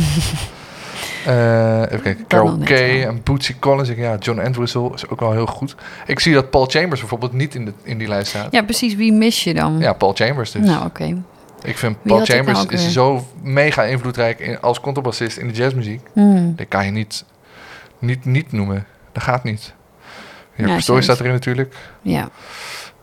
[1.25, 2.27] Eh, even kijken.
[2.27, 3.89] Carol Kay en Bootsy Collins.
[3.89, 5.75] Ik- Ja, John Entwistle is ook wel heel goed.
[6.07, 8.53] Ik zie dat Paul Chambers bijvoorbeeld niet in, de, in die lijst staat.
[8.53, 8.95] Ja, precies.
[8.95, 9.79] Wie mis je dan?
[9.79, 10.67] Ja, Paul Chambers dus.
[10.67, 11.23] Nou, oké.
[11.63, 16.01] ik vind Paul Chambers nou is zo mega invloedrijk in, als contrabassist in de jazzmuziek.
[16.13, 16.53] Hmm.
[16.57, 17.25] Dat kan je niet,
[17.99, 18.87] niet, niet noemen.
[19.13, 19.75] Dat gaat niet.
[20.55, 21.75] Ja, Ja, Story staat erin natuurlijk.
[22.03, 22.29] Ja.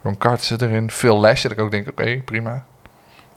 [0.04, 0.92] Ron Carter zit erin.
[0.92, 2.66] Phil Lash dat ik ook denk, oké, prima.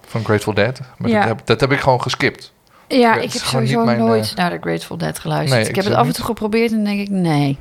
[0.06, 0.80] Van Grateful Dead.
[0.98, 1.18] Maar Ja.
[1.18, 2.52] dat, heb, dat heb ik gewoon geskipt.
[2.98, 5.52] Ja, ik heb sowieso mijn, nooit eh, naar de Grateful Dead geluisterd.
[5.52, 7.58] Nee, ik ik heb het af en toe geprobeerd en denk ik, nee.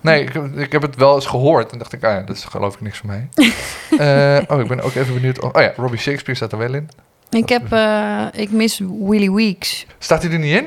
[0.00, 1.72] Nee, ik, heb- ik heb het wel eens gehoord.
[1.72, 3.28] En dacht ik, ah ja, dat is geloof ik niks voor mij.
[3.98, 5.40] Eh, oh, ik ben ook even benieuwd.
[5.40, 6.88] Oh, oh ja, Robbie Shakespeare staat er wel in.
[7.30, 9.86] Ik heb, eh, ik mis Willy Weeks.
[9.98, 10.66] Staat hij er niet in?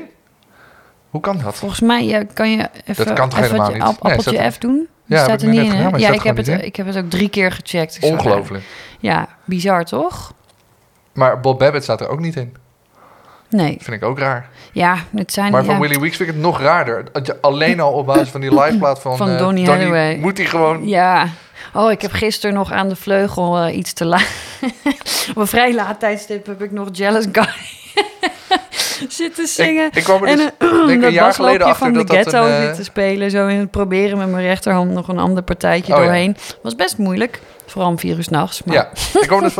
[1.10, 1.54] Hoe kan dat?
[1.54, 3.82] Volgens mij ja, kan je even, Dat kan toch even helemaal het niet?
[3.86, 4.88] app- Nee, appeltje F doen?
[5.06, 5.70] Ja, staat ik er niet in.
[5.70, 7.94] gedaan, Ja, ik heb, het, ik heb het ook drie keer gecheckt.
[8.00, 8.64] Zo, Ongelooflijk.
[9.00, 10.32] Ja, bizar toch?
[11.12, 12.54] Maar Bob Babbitt staat er ook niet in.
[13.52, 13.76] Nee.
[13.80, 14.48] Vind ik ook raar.
[14.72, 15.52] Ja, het zijn...
[15.52, 15.80] Maar van ja.
[15.80, 17.04] Willy Weeks vind ik het nog raarder.
[17.12, 20.88] Dat alleen al op basis van die liveplaat van, Van eh, Donny moet hij gewoon...
[20.88, 21.28] Ja.
[21.74, 24.26] Oh, ik heb gisteren nog aan de vleugel eh, iets te laat.
[25.30, 27.48] Op een vrij laat tijdstip heb ik nog Jealous Guy
[29.08, 29.86] zitten zingen.
[29.86, 30.50] Ik, ik kwam er en dus
[30.86, 33.30] denk dat een jaar geleden achter van dat de dat ghetto een, eh, zitten spelen.
[33.30, 36.04] Zo in het proberen met mijn rechterhand nog een ander partijtje Oh, ja.
[36.04, 36.36] doorheen.
[36.62, 37.40] Was best moeilijk.
[37.66, 38.62] Vooral om vier uur s'nachts.
[38.62, 38.74] Maar...
[38.74, 38.90] Ja,
[39.20, 39.56] ik kwam dus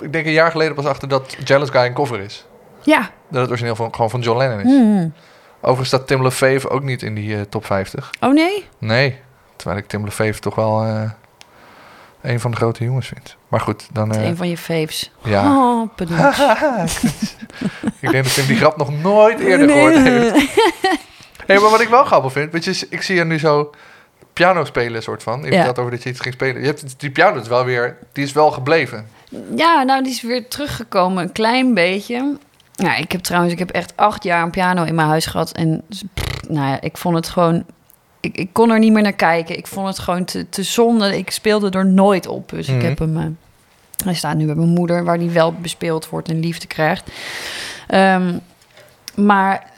[0.00, 2.44] ik denk een jaar geleden pas achter dat Jealous Guy een cover is.
[2.86, 3.10] Ja.
[3.28, 4.64] Dat het origineel van, gewoon van John Lennon is.
[4.70, 5.12] Hmm.
[5.60, 8.10] Overigens staat Tim LaFave ook niet in die eh, top 50.
[8.20, 8.66] Oh nee?
[8.78, 9.18] Nee,
[9.56, 11.10] terwijl ik Tim LaFave toch wel eh,
[12.22, 13.36] een van de grote jongens vind.
[13.48, 14.12] Maar goed, dan...
[14.14, 15.12] eh, Een van je faves.
[15.24, 15.56] ja.
[15.56, 15.88] Oh,
[18.00, 20.34] ik denk dat Tim die grap nog nooit eerder gehoord heeft.
[21.46, 23.70] Hey, maar wat ik wel grappig vind, weet je, ik zie je nu zo
[24.32, 25.40] piano spelen, soort van.
[25.40, 25.54] Je Ja.
[25.54, 26.60] vertelt over dat je iets ging spelen.
[26.60, 29.06] Je hebt, die piano is wel weer, die is wel gebleven.
[29.56, 32.36] Ja, nou, die is weer teruggekomen, een klein beetje.
[32.76, 35.52] Ja, ik heb trouwens, ik heb echt acht jaar een piano in mijn huis gehad.
[35.52, 37.64] En pff, nou ja, ik vond het gewoon...
[38.20, 39.58] Ik, ik kon er niet meer naar kijken.
[39.58, 41.18] Ik vond het gewoon te, te zonde.
[41.18, 42.48] Ik speelde er nooit op.
[42.48, 42.76] Dus Mhm.
[42.76, 43.16] ik heb hem...
[43.16, 43.24] eh,
[44.04, 47.10] hij staat nu bij mijn moeder, waar die wel bespeeld wordt en liefde krijgt.
[47.88, 48.38] Ehm,
[49.14, 49.70] maar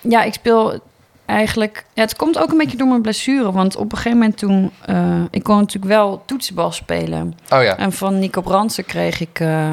[0.00, 0.78] ja, ik speel
[1.26, 1.84] eigenlijk...
[1.94, 3.52] Ja, het komt ook een beetje door mijn blessure.
[3.52, 4.70] Want op een gegeven moment toen...
[4.84, 7.34] eh, ik kon natuurlijk wel toetsenbal spelen.
[7.50, 9.72] Oh ja, En van Nico Brandsen kreeg ik eh,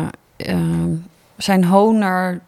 [1.38, 2.40] zijn Honor,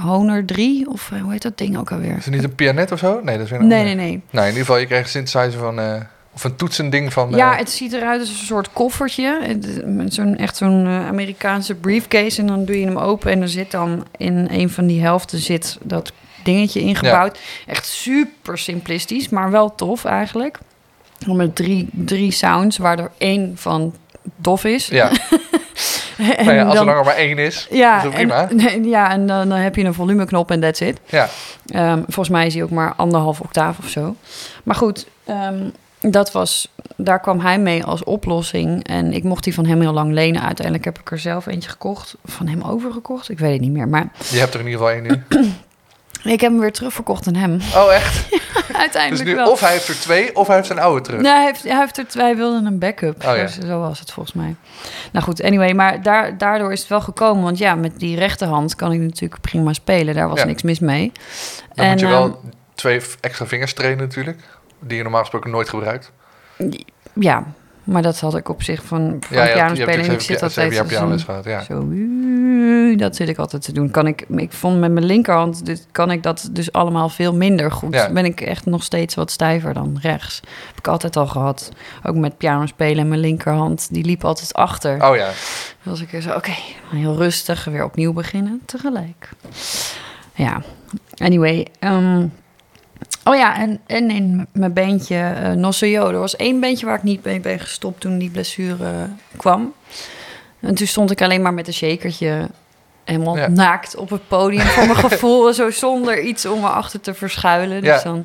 [0.00, 2.16] Honor 3, of eh, hoe heet dat ding ook alweer?
[2.16, 3.20] is het niet een pianet of zo?
[3.22, 3.94] Nee, dat is weer een Nee, ander.
[3.96, 4.22] nee, nee.
[4.30, 5.94] Nou, in ieder geval, je kreeg een synthesizer van, eh,
[6.34, 7.30] of een toetsending van...
[7.30, 9.56] Ja, eh, het ziet eruit als een soort koffertje.
[9.86, 12.40] Met zo'n, echt zo'n Amerikaanse briefcase.
[12.40, 15.38] En dan doe je hem open en er zit dan in een van die helften
[15.38, 16.12] zit dat
[16.44, 17.38] dingetje ingebouwd.
[17.66, 20.58] Echt super simplistisch, maar wel tof eigenlijk.
[21.26, 23.94] Met drie, drie sounds, waar er één van
[24.36, 24.86] dof is.
[24.86, 25.10] ja.
[25.10, 25.16] En
[26.44, 28.48] Nou ja, als dan- er langer maar één is, ja, is dat prima.
[28.50, 30.98] En, ja, en dan, dan heb je een volumeknop en that's it.
[31.06, 31.28] ja.
[31.66, 34.16] Ehm, volgens mij is hij ook maar anderhalf octaaf of zo.
[34.64, 35.68] Maar goed, ehm,
[36.00, 38.84] dat was, daar kwam hij mee als oplossing.
[38.86, 40.42] En ik mocht die van hem heel lang lenen.
[40.42, 42.16] Uiteindelijk heb ik er zelf eentje gekocht.
[42.24, 43.28] Van hem overgekocht?
[43.28, 43.88] Ik weet het niet meer.
[43.88, 45.22] Maar Je hebt er in ieder geval één nu.
[46.24, 47.58] ik heb hem weer terugverkocht aan hem.
[47.76, 48.30] Oh, echt?
[48.72, 49.50] Dus Uiteindelijk nu wel.
[49.50, 51.20] of hij heeft er twee, of hij heeft zijn oude terug.
[51.20, 53.24] Nee, hij heeft, hij heeft er twee, hij wilde een backup.
[53.26, 53.42] Oh, ja.
[53.42, 54.54] Dus zo was het volgens mij.
[55.12, 57.42] Nou goed, anyway, maar daar, daardoor is het wel gekomen.
[57.42, 60.14] Want ja, met die rechterhand kan ik natuurlijk prima spelen.
[60.14, 60.44] Daar was Ja.
[60.46, 61.12] niks mis mee.
[61.74, 62.40] Dan moet je ehm, wel
[62.74, 64.40] twee f- extra vingers trainen natuurlijk.
[64.80, 66.12] Die je normaal gesproken nooit gebruikt.
[67.12, 67.44] Ja,
[67.84, 70.04] maar dat had ik op zich van, van Ja, piano spelen.
[70.04, 71.44] En ik zit altijd pianoles zo, gehad.
[71.44, 71.62] Ja.
[71.62, 71.88] zo,
[72.96, 73.90] dat zit ik altijd te doen.
[73.90, 77.72] Kan ik, ik vond met mijn linkerhand, dit, kan ik dat dus allemaal veel minder
[77.72, 77.94] goed.
[77.94, 78.10] Ja.
[78.10, 80.40] Ben ik echt nog steeds wat stijver dan rechts.
[80.66, 81.70] Heb ik altijd al gehad.
[82.02, 85.08] Ook met piano spelen en mijn linkerhand, die liep altijd achter.
[85.08, 85.26] Oh ja.
[85.82, 86.54] Dan was ik weer zo, oké,
[86.90, 89.28] heel rustig, weer opnieuw beginnen, tegelijk.
[90.34, 90.62] Ja,
[91.16, 91.66] anyway.
[91.78, 92.26] ehm,
[93.24, 96.08] oh ja, en, en in mijn beentje Nossojo.
[96.10, 99.72] Er was één beentje waar ik niet mee ben gestopt toen die blessure kwam.
[100.60, 102.48] En toen stond ik alleen maar met een shakertje
[103.04, 103.48] helemaal Ja.
[103.48, 104.60] naakt op het podium.
[104.66, 107.82] Voor mijn gevoel, zo zonder iets om erachter te verschuilen.
[107.82, 108.24] Dus dan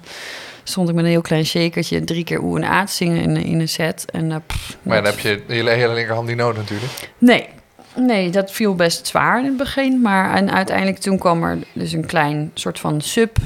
[0.63, 3.35] stond ik met een heel klein shakertje drie keer oe en a te zingen in,
[3.37, 4.05] in een set.
[4.11, 6.91] En, eh, pff, Maar dan heb je de hele, hele linkerhand niet nodig natuurlijk.
[7.17, 7.47] Nee.
[7.95, 10.01] Nee, dat viel best zwaar in het begin.
[10.01, 13.37] Maar en uiteindelijk toen kwam er dus een klein soort van sub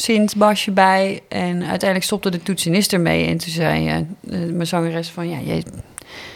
[0.00, 1.20] synthbasje bij.
[1.28, 3.26] En uiteindelijk stopte de toetsenist ermee.
[3.26, 5.28] En toen zei eh, mijn zangeres van...
[5.30, 5.64] Ja, jij,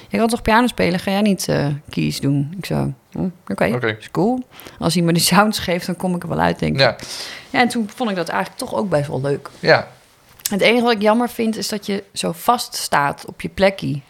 [0.08, 0.98] jij kan toch piano spelen?
[1.00, 2.54] Ga jij niet eh keys doen?
[2.58, 3.96] Ik zo, hm, oké, Oké.
[4.00, 4.42] is cool.
[4.78, 6.80] Als hij me de sounds geeft, dan kom ik er wel uit, denk ik.
[6.80, 6.96] Ja.
[7.50, 9.50] Ja, en toen vond ik dat eigenlijk toch ook best wel leuk.
[9.60, 9.88] Ja.
[10.50, 14.00] Het enige wat ik jammer vind, is dat je zo vast staat op je plekje.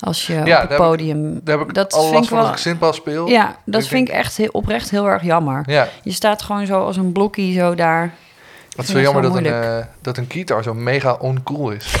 [0.00, 1.40] Als je Ja, op het ik- podium...
[1.44, 3.26] Daar heb ik Dat al vind last ik van wel- zinpas speel.
[3.28, 5.62] Ja, dat Ik vind ik echt heel, oprecht heel erg jammer.
[5.66, 5.88] Ja.
[6.02, 8.14] Je staat gewoon zo als een blokkie zo daar.
[8.84, 11.94] Vind zo jammer dat een, eh, dat een keytar zo mega oncool is.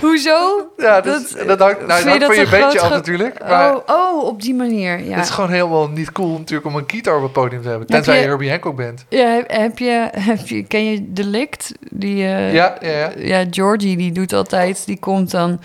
[0.00, 0.68] Hoezo?
[0.76, 3.38] Ja, dat, dat, dat hangt, nou, hangt van je beetje af natuurlijk.
[3.48, 5.04] Maar Oh, oh, op die manier.
[5.04, 5.14] Ja.
[5.16, 7.86] het is gewoon helemaal niet cool natuurlijk om een keytar op het podium te hebben.
[7.86, 9.04] Heb Tenzij je, je- Herbie Hancock bent.
[9.08, 11.72] Ja, heb, heb je, heb je, ken je Delict?
[11.90, 13.10] Die, eh, Ja, ja, ja.
[13.16, 15.60] ja, Georgie, die doet altijd, die komt dan.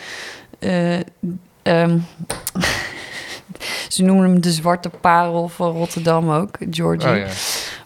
[1.63, 1.97] ehm,
[3.87, 7.09] ze noemen hem de zwarte parel van Rotterdam ook, Georgie.
[7.09, 7.25] Oh ja.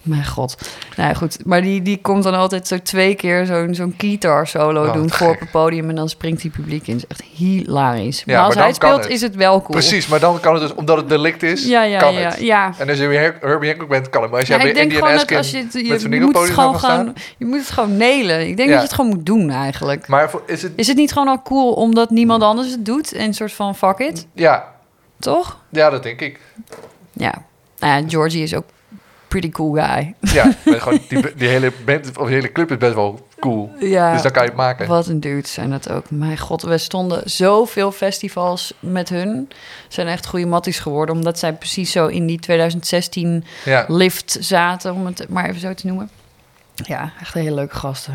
[0.01, 0.57] Mijn god.
[0.95, 1.45] Nou ja, goed.
[1.45, 5.09] Maar die, die komt dan altijd zo twee keer zo'n zo'n guitar solo Oh, doen
[5.09, 5.89] voor op het podium.
[5.89, 6.93] En dan springt die publiek in.
[6.93, 8.25] Dat is echt hilarisch.
[8.25, 9.11] Maar als maar hij speelt, het.
[9.11, 9.71] is het wel cool.
[9.71, 12.19] Precies, maar dan kan het dus, omdat het delict is, Ja, ja, kan ja.
[12.19, 12.39] het.
[12.39, 12.73] ja.
[12.77, 14.31] En als je weer Herbie Hancock bent, kan het.
[14.31, 16.53] Maar als jij Ja, bij Indian Askin als je het, je, met moet het het
[16.53, 18.47] gewoon gaan gaan, je moet het gewoon nailen.
[18.47, 20.07] Ik denk dat je het gewoon moet doen eigenlijk.
[20.07, 20.71] Maar is het...
[20.75, 23.75] Is het niet gewoon al cool omdat niemand anders het doet en een soort van
[23.75, 24.77] fuck it, Ja,
[25.19, 25.57] toch?
[25.69, 26.39] ja, dat denk ik.
[27.13, 27.33] Ja.
[27.79, 28.65] Nou ja, Georgie is ook
[29.27, 30.13] pretty cool guy.
[30.21, 33.71] Ja, gewoon die, die hele band, of die hele club is best wel cool.
[33.79, 34.13] Ja.
[34.13, 34.87] Dus dan kan je het maken.
[34.87, 36.09] Wat een dudes zijn dat ook.
[36.09, 39.49] Mijn god, we stonden zoveel festivals met hun.
[39.87, 41.15] Zijn echt goede matties geworden.
[41.15, 43.85] Omdat zij precies zo in die 2016 Ja.
[43.87, 44.93] lift zaten.
[44.93, 46.09] Om het maar even zo te noemen.
[46.75, 48.13] Ja, echt hele leuke gasten.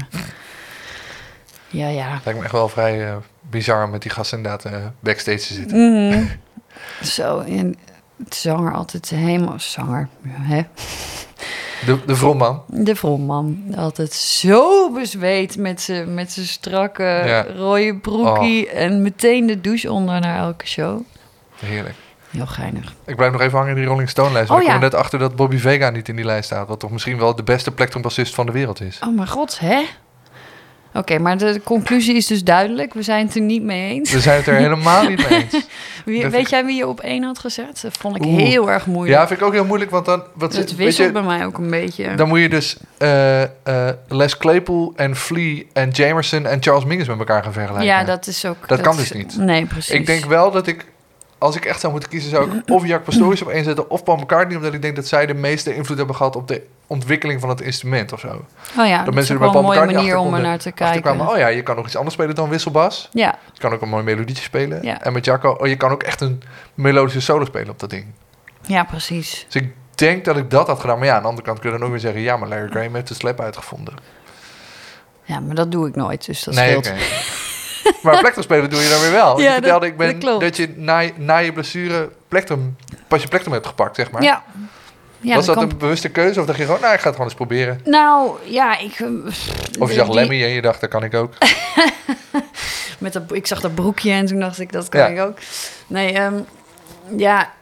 [1.69, 2.21] Ja, ja.
[2.25, 5.55] Lijkt me echt wel vrij eh, bizar om met die gasten inderdaad eh, backstage te
[5.55, 5.93] zitten.
[6.09, 6.25] Mhm.
[7.03, 7.77] Zo, en
[8.25, 9.55] het zanger altijd helemaal...
[9.59, 10.63] Zanger, hè?
[11.87, 12.63] De, de vromman.
[12.67, 13.75] De vromman.
[13.77, 17.43] Altijd zo bezweet met zijn met zijn strakke Ja.
[17.57, 18.71] rode broekie.
[18.71, 21.01] En meteen de douche onder naar elke show.
[21.55, 21.95] Heerlijk.
[22.31, 22.95] Heel geinig.
[23.07, 24.51] Ik blijf nog even hangen in die Rolling Stone lijst.
[24.51, 24.79] Oh, ik ja.
[24.79, 26.69] net achter dat Bobby Vega niet in die lijst staat.
[26.69, 28.99] Wat toch misschien wel de beste plektronbassist van de wereld is.
[29.07, 29.83] Oh mijn god, hè?
[30.95, 32.95] Oké, maar de conclusie is dus duidelijk.
[32.95, 34.13] We zijn het er niet mee eens.
[34.13, 35.67] We zijn het er helemaal niet mee eens.
[36.05, 37.81] Wie, weet ik- jij wie je op één had gezet?
[37.83, 38.37] Dat vond ik Oeh.
[38.43, 39.19] heel erg moeilijk.
[39.19, 40.23] Ja, vind ik ook heel moeilijk, want dan...
[40.35, 42.15] Wat, het weet wisselt je, bij mij ook een beetje.
[42.15, 43.49] dan moet je dus eh, eh,
[44.09, 47.87] Les Claypool en Flea en Jamerson en Charles Mingus met elkaar gaan vergelijken.
[47.87, 48.69] ja, dat is ook...
[48.69, 49.37] Dat kan is- dus niet.
[49.39, 49.95] Nee, precies.
[49.95, 50.85] Ik denk wel dat ik,
[51.39, 54.05] als ik echt zou moeten kiezen, zou ik of Jack Pastorius op één zetten of
[54.05, 57.41] Paul McCartney, omdat ik denk dat zij de meeste invloed hebben gehad op de ontwikkeling
[57.41, 58.45] van het instrument of zo.
[58.79, 60.71] Oh ja, dat dat, mensen is er wel een mooie manier om er naar te
[60.71, 61.21] kijken.
[61.29, 63.09] oh ja, je kan nog iets anders spelen dan wisselbas.
[63.13, 64.83] Ja, Je kan ook een mooi melodietje spelen.
[64.83, 65.03] Ja.
[65.03, 66.43] En met Jacco, oh, je kan ook echt een
[66.75, 68.07] melodische solo spelen op dat ding.
[68.67, 69.47] ja, precies.
[69.49, 70.99] Dus ik denk dat ik dat had gedaan.
[70.99, 72.69] Maar ja, aan de andere kant kun je dan ook weer zeggen, ja, maar Larry
[72.71, 73.95] Graham heeft de slap uitgevonden.
[75.25, 76.93] Ja, maar dat doe ik nooit, dus dat nee, scheelt.
[78.03, 79.41] maar plektrum spelen doe je dan weer wel.
[79.41, 82.77] Ja, je vertelde, dat- ik ben, dat je na, na je blessure plektrum,
[83.09, 84.23] pas je plektrum hebt gepakt, zeg maar.
[84.23, 84.43] Ja.
[85.25, 87.27] Ja Was dat een bewuste keuze of dacht je gewoon, nou, ik ga het gewoon
[87.31, 87.81] eens proberen?
[87.85, 89.01] Nou, ja, ik...
[89.01, 91.33] eh, Of je die- zag Lemmy en je dacht, dat kan ik ook.
[92.99, 95.07] Met dat, ik zag dat broekje en toen dacht ik, dat kan Ja.
[95.07, 95.39] ik ook.
[95.87, 96.35] Nee, ehm,
[97.17, 97.53] Ja,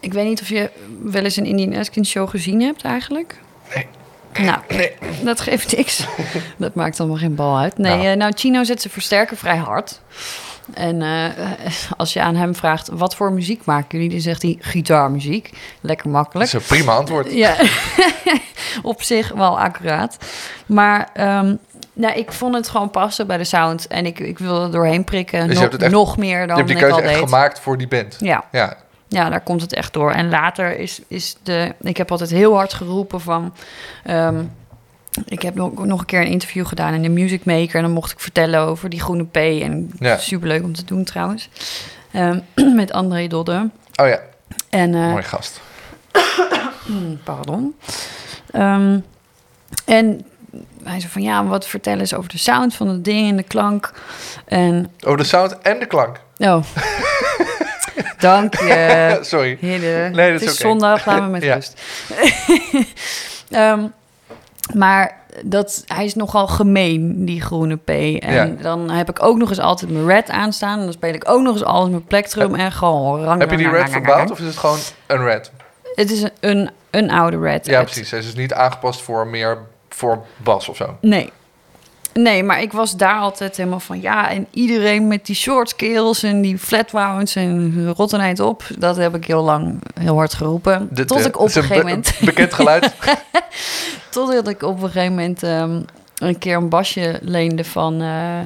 [0.00, 0.70] ik weet niet of je
[1.02, 3.36] wel eens een Indian Eskin show gezien hebt eigenlijk.
[3.74, 3.86] Nee.
[4.46, 4.58] Nou,
[5.24, 6.06] dat geeft niks.
[6.56, 7.78] dat maakt allemaal geen bal uit.
[7.78, 8.04] Nee, Nou.
[8.04, 10.00] nou, nou Chino zet zijn versterker vrij hard.
[10.72, 11.24] En eh,
[11.96, 14.08] als je aan hem vraagt, wat voor muziek maken jullie?
[14.10, 15.50] Dan zegt hij, gitaarmuziek.
[15.80, 16.46] Lekker Dat makkelijk.
[16.46, 17.32] is een prima antwoord.
[17.32, 17.54] Ja,
[18.82, 20.16] op zich wel accuraat.
[20.66, 21.54] Maar ehm,
[21.92, 23.86] nou, ik vond het gewoon passen bij de sound.
[23.86, 25.40] En ik, ik wilde er doorheen prikken.
[25.40, 27.14] Dus nog, hebt het echt- nog meer Je dan hebt die ik al keuze echt
[27.18, 27.24] deed.
[27.28, 28.16] gemaakt voor die band.
[28.20, 28.76] Ja, Ja,
[29.08, 30.10] ja, daar komt het echt door.
[30.12, 31.74] En later is, is de...
[31.80, 33.52] Ik heb altijd heel hard geroepen van...
[34.04, 34.42] ehm,
[35.26, 37.74] ik heb nog, nog een keer een interview gedaan in de Music Maker.
[37.76, 39.36] En dan mocht ik vertellen over die groene P.
[39.36, 40.16] En Ja.
[40.18, 41.48] superleuk om te doen trouwens.
[42.12, 42.40] Ehm,
[42.74, 43.70] met André Dodde.
[43.96, 44.20] oh ja,
[44.70, 45.60] En, eh, mooi gast.
[47.24, 47.74] Pardon.
[48.50, 48.98] Ehm,
[49.84, 50.26] en
[50.82, 53.42] hij zei van ja, wat vertellen eens over de sound van het ding en de
[53.42, 53.92] klank.
[54.44, 56.20] En Over de sound en de klank.
[56.38, 56.64] oh,
[58.18, 59.18] dank je.
[59.22, 59.58] Sorry.
[59.60, 61.54] Nee, dat het is zondag, laten we met Ja.
[61.54, 61.80] rust.
[63.50, 63.84] Ehm,
[64.74, 67.88] maar dat, hij is nogal gemeen, die groene P.
[67.88, 68.44] En Ja.
[68.62, 70.78] dan heb ik ook nog eens altijd mijn red aanstaan.
[70.78, 73.24] En dan speel ik ook nog eens alles met plektrum en gewoon...
[73.24, 75.50] rang, Heb je die red verbouwd of is het gewoon een red?
[75.94, 77.66] Het is een, een, een oude red.
[77.66, 78.10] Ja, precies.
[78.10, 79.58] Hij is dus niet aangepast voor meer
[79.88, 80.96] voor bas of zo.
[81.00, 81.32] Nee.
[82.14, 84.00] Nee, maar ik was daar altijd helemaal van...
[84.00, 88.64] Ja, en iedereen met die short scales en die flat wounds en rottenheid op...
[88.78, 90.88] dat heb ik heel lang heel hard geroepen.
[91.06, 92.14] Tot eh, ik op een gegeven moment...
[92.24, 92.94] Bekend geluid.
[94.10, 95.42] Totdat ik op een gegeven moment
[96.14, 98.40] een keer een basje leende van eh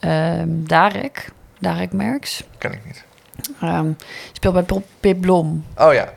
[0.00, 1.30] eh, ehm, Darek.
[1.58, 2.42] Darek Merks.
[2.58, 3.04] Ken ik niet.
[3.60, 3.90] Ehm
[4.32, 5.64] speelt bij Pip Blom.
[5.76, 6.12] Oh ja.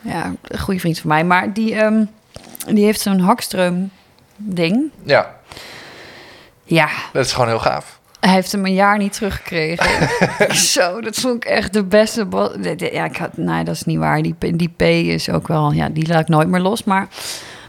[0.00, 1.24] Ja, een goede vriend van mij.
[1.24, 2.04] Maar die, ehm,
[2.66, 3.90] die heeft zo'n Hakstreum
[4.44, 4.90] ding.
[5.02, 5.34] Ja,
[6.64, 8.00] Ja, dat is gewoon heel gaaf.
[8.20, 10.08] Hij heeft hem een jaar niet teruggekregen.
[10.56, 12.26] Zo, dat vond ik echt de beste.
[12.92, 14.22] Ja, ik had, nee, dat is niet waar.
[14.22, 16.84] Die, P- die P is ook wel, ja, die laat ik nooit meer los.
[16.84, 17.08] Maar,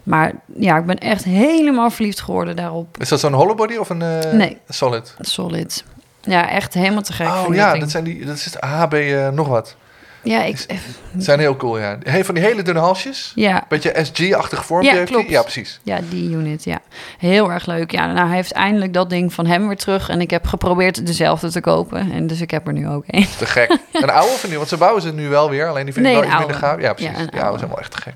[0.04, 2.98] maar ja, ik ben echt helemaal verliefd geworden daarop.
[3.02, 4.58] Is dat zo'n hollowbody of een eh, Nee.
[4.70, 5.16] solid?
[5.20, 5.84] Solid.
[6.22, 7.28] Ja, echt helemaal te gek.
[7.28, 8.26] Oh ja, dat zijn die.
[8.26, 9.76] Dat is het HB eh, nog wat.
[10.24, 10.66] Ja, ik,
[11.12, 11.98] Dat zijn heel cool, ja.
[12.04, 13.32] He- Van die hele dunne halsjes.
[13.36, 15.16] ja, Beetje SG-achtig vormpje Ja, heeft die.
[15.18, 15.32] klopt.
[15.32, 15.80] Ja, precies.
[15.84, 16.80] ja, die unit, ja.
[17.18, 17.92] Heel erg leuk.
[17.92, 20.10] Ja, nou, hij heeft eindelijk dat ding van hem weer terug.
[20.10, 22.12] En ik heb geprobeerd dezelfde te kopen.
[22.12, 23.28] En dus ik heb er nu ook één.
[23.38, 23.78] Te gek.
[23.92, 24.58] Een oude een nieuw?
[24.58, 25.68] Want ze bouwen ze nu wel weer.
[25.70, 26.82] Alleen die vind Nee, ik wel minder gaaf.
[26.82, 27.18] Ja, precies.
[27.18, 27.58] Ja, die oude.
[27.58, 28.14] zijn wel echt te gek.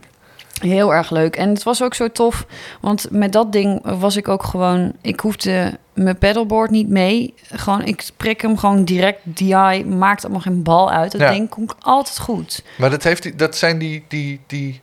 [0.61, 1.35] Heel erg leuk.
[1.35, 2.45] En het was ook zo tof,
[2.81, 4.93] want met dat ding was ik ook gewoon...
[5.01, 7.33] Ik hoefde mijn pedalboard niet mee.
[7.51, 9.83] Gewoon, ik prik hem gewoon direct DI.
[9.85, 11.11] Maakt allemaal geen bal uit.
[11.11, 11.31] Dat Ja.
[11.31, 12.63] ding komt altijd goed.
[12.77, 14.81] Maar dat, heeft die, dat zijn die, die, die,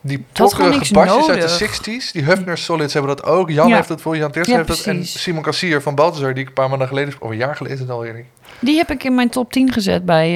[0.00, 2.12] die basjes uit de 60s.
[2.12, 3.50] Die Hufner Solids hebben dat ook.
[3.50, 3.74] Jan Ja.
[3.76, 4.80] heeft dat voor Jan Teers Ja, heeft dat.
[4.80, 5.06] En.
[5.06, 7.14] Simon Kassier van Balthazar, die ik een paar maanden geleden...
[7.20, 8.24] Of een jaar geleden is het alweer.
[8.60, 10.28] Die heb ik in mijn top 10 gezet bij,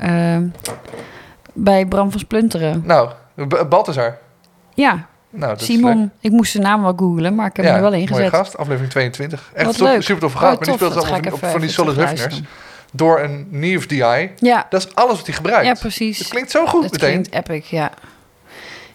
[0.00, 0.42] eh, eh,
[1.52, 2.82] bij Bram van Splunteren.
[2.86, 3.10] Nou,
[3.48, 4.18] B- Balthazar.
[4.74, 5.62] Ja, Nou, dat.
[5.62, 6.10] Simon.
[6.20, 8.28] Ik moest zijn naam wel googlen, maar ik heb ja, hem er wel in mooie
[8.28, 9.50] gast, aflevering 22.
[9.54, 10.02] Echt Wat top, leuk.
[10.02, 10.56] super tof Oh, gast.
[10.58, 12.46] maar die speelt allemaal van, van die solid terugluisteren.
[12.92, 14.30] Door een Neve DI.
[14.36, 15.66] Ja, Dat is alles wat hij gebruikt.
[15.66, 16.18] ja, precies.
[16.18, 17.22] Het klinkt zo goed Het meteen.
[17.22, 17.90] klinkt epic, ja.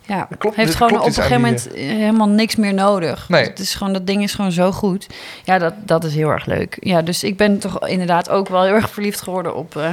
[0.05, 3.29] Ja, klopt- heeft gewoon op een gegeven die, moment helemaal niks meer nodig.
[3.29, 3.43] Nee.
[3.43, 5.07] Het is gewoon, dat ding is gewoon zo goed.
[5.43, 6.77] Ja, dat, dat is heel erg leuk.
[6.79, 9.89] Ja, dus ik ben toch inderdaad ook wel heel erg verliefd geworden op eh,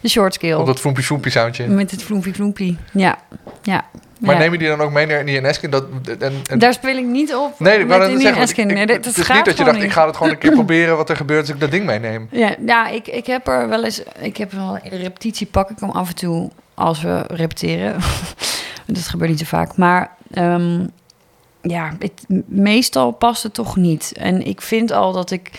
[0.00, 0.58] de short scale.
[0.58, 1.66] Op dat floempie floempie soundje.
[1.66, 2.78] Met het floempie floempie.
[2.92, 3.18] Ja,
[3.62, 3.84] ja.
[4.20, 5.60] Maar neem je die dan ook mee naar die NS?
[5.60, 5.84] Dat,
[6.18, 8.68] en, en, Daar speel ik niet op nee, met Indian Eskin.
[8.68, 9.92] ik- Nee, dat, het is niet dat je dacht, ik niet.
[9.92, 12.28] ga het gewoon een keer proberen wat er gebeurt als ik dat ding meeneem.
[12.30, 14.02] Ja, ja ik, ik heb er wel eens...
[14.20, 17.96] Ik heb wel de repetitie pak ik hem af en toe als we repeteren.
[18.86, 19.76] dat gebeurt niet zo vaak.
[19.76, 20.86] Maar ehm,
[21.62, 24.12] ja, het, meestal past het toch niet.
[24.16, 25.50] En ik vind al dat ik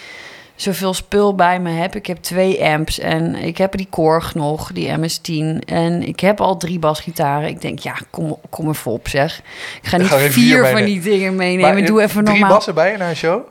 [0.61, 1.95] zoveel spul bij me heb.
[1.95, 5.65] Ik heb twee amps en ik heb die Korg nog, die MS-10.
[5.65, 7.47] En ik heb al drie basgitaren.
[7.49, 9.41] Ik denk, ja, kom, kom even op zeg.
[9.81, 11.77] Ik ga niet ga vier, vier van die dingen meenemen.
[11.77, 12.55] je Doe hebt even drie normaal.
[12.55, 13.41] bassen bij je naar een show.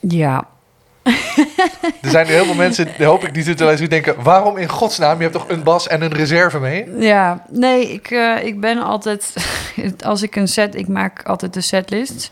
[0.00, 0.44] Ja,
[2.02, 4.22] Er zijn heel veel mensen, hoop ik, die zitten luisteren, die denken...
[4.24, 5.16] waarom in godsnaam?
[5.16, 6.86] Je hebt toch een bas en een reserve mee?
[6.98, 9.34] Ja, nee, ik, eh, ik ben altijd...
[10.04, 10.74] Als ik een set...
[10.74, 12.30] Ik maak altijd de setlist.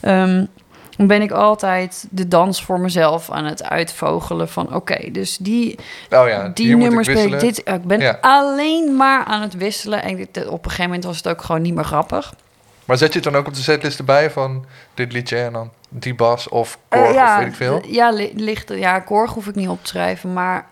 [0.00, 0.44] Ehm,
[0.96, 4.74] dan ben ik altijd de dans voor mezelf aan het uitvogelen van...
[4.74, 5.78] Oké, dus die,
[6.10, 7.58] Oh ja, die nummers ik speel ik dit...
[7.58, 8.18] Ik ben Ja.
[8.20, 10.02] alleen maar aan het wisselen.
[10.02, 12.34] En dit- op een gegeven moment was het ook gewoon niet meer grappig.
[12.84, 14.64] Maar zet je het dan ook op de setlist erbij van
[14.94, 17.82] dit liedje en dan die bas of Eh, Korg ja, of weet ik veel?
[17.86, 20.66] Ja, li- ligt, ja, Korg hoef ik niet op te schrijven, maar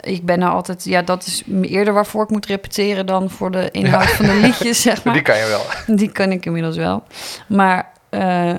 [0.00, 0.84] ik ben nou altijd...
[0.84, 4.82] Ja, dat is eerder waarvoor ik moet repeteren dan voor de inhoud van de liedjes,
[4.82, 5.14] zeg maar.
[5.14, 5.96] Die kan je wel.
[5.96, 7.02] Die kan ik inmiddels wel.
[7.48, 8.50] Maar eh,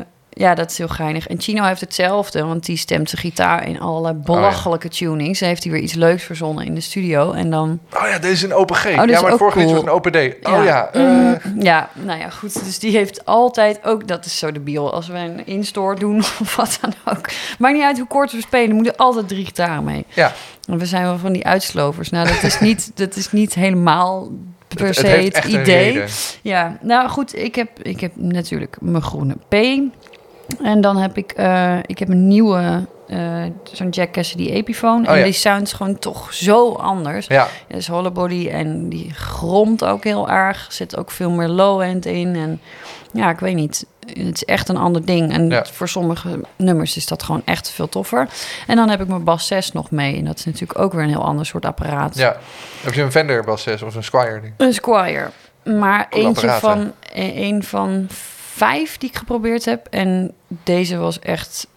[0.41, 1.27] Ja, dat is heel geinig.
[1.27, 5.39] En Chino heeft hetzelfde, want die stemt zijn gitaar in allerlei belachelijke tunings.
[5.39, 7.31] Hij heeft hij weer iets leuks verzonnen in de studio.
[7.31, 8.83] En dan, Oh ja, deze is een open G.
[8.83, 9.93] dit ja, maar vorige liedje was cool.
[9.93, 10.47] een open D.
[10.47, 12.63] Oh ja, eh, Mm, ja, nou ja, goed.
[12.65, 16.55] Dus die heeft altijd ook, dat is zo debiel, als we een in-store doen of
[16.55, 17.29] wat dan ook.
[17.59, 20.05] Maakt niet uit hoe kort we spelen, er moeten altijd drie gitaren mee.
[20.09, 20.31] ja.
[20.69, 22.09] En we zijn wel van die uitslovers.
[22.09, 24.29] Nou, dat is niet, dat is niet helemaal
[24.67, 26.03] per Het- se het het, idee.
[26.41, 29.55] Ja, nou goed, ik heb, ik heb natuurlijk mijn groene P.
[30.63, 35.07] En dan heb ik, eh, ik heb een nieuwe, eh, zo'n Jack Cassidy Epiphone.
[35.07, 35.23] Oh en ja.
[35.23, 37.27] die sound is gewoon toch zo anders.
[37.27, 40.65] Ja, Het is hollowbody en die gromt ook heel erg.
[40.67, 42.35] Er zit ook veel meer low-end in.
[42.35, 42.61] En
[43.13, 43.85] ja, ik weet niet.
[44.07, 45.31] Het is echt een ander ding.
[45.33, 45.65] En Ja.
[45.71, 48.27] voor sommige nummers is dat gewoon echt veel toffer.
[48.67, 50.17] En dan heb ik mijn Bass 6 nog mee.
[50.17, 52.15] En dat is natuurlijk ook weer een heel ander soort apparaat.
[52.17, 52.37] ja.
[52.83, 54.53] Heb je een Fender Bass 6 of een Squire ding?
[54.57, 55.29] Een Squire.
[55.63, 58.07] Maar Cool eentje apparaat, van, e- een van
[58.53, 59.87] vijf die ik geprobeerd heb.
[59.89, 60.31] En
[60.63, 61.67] deze was echt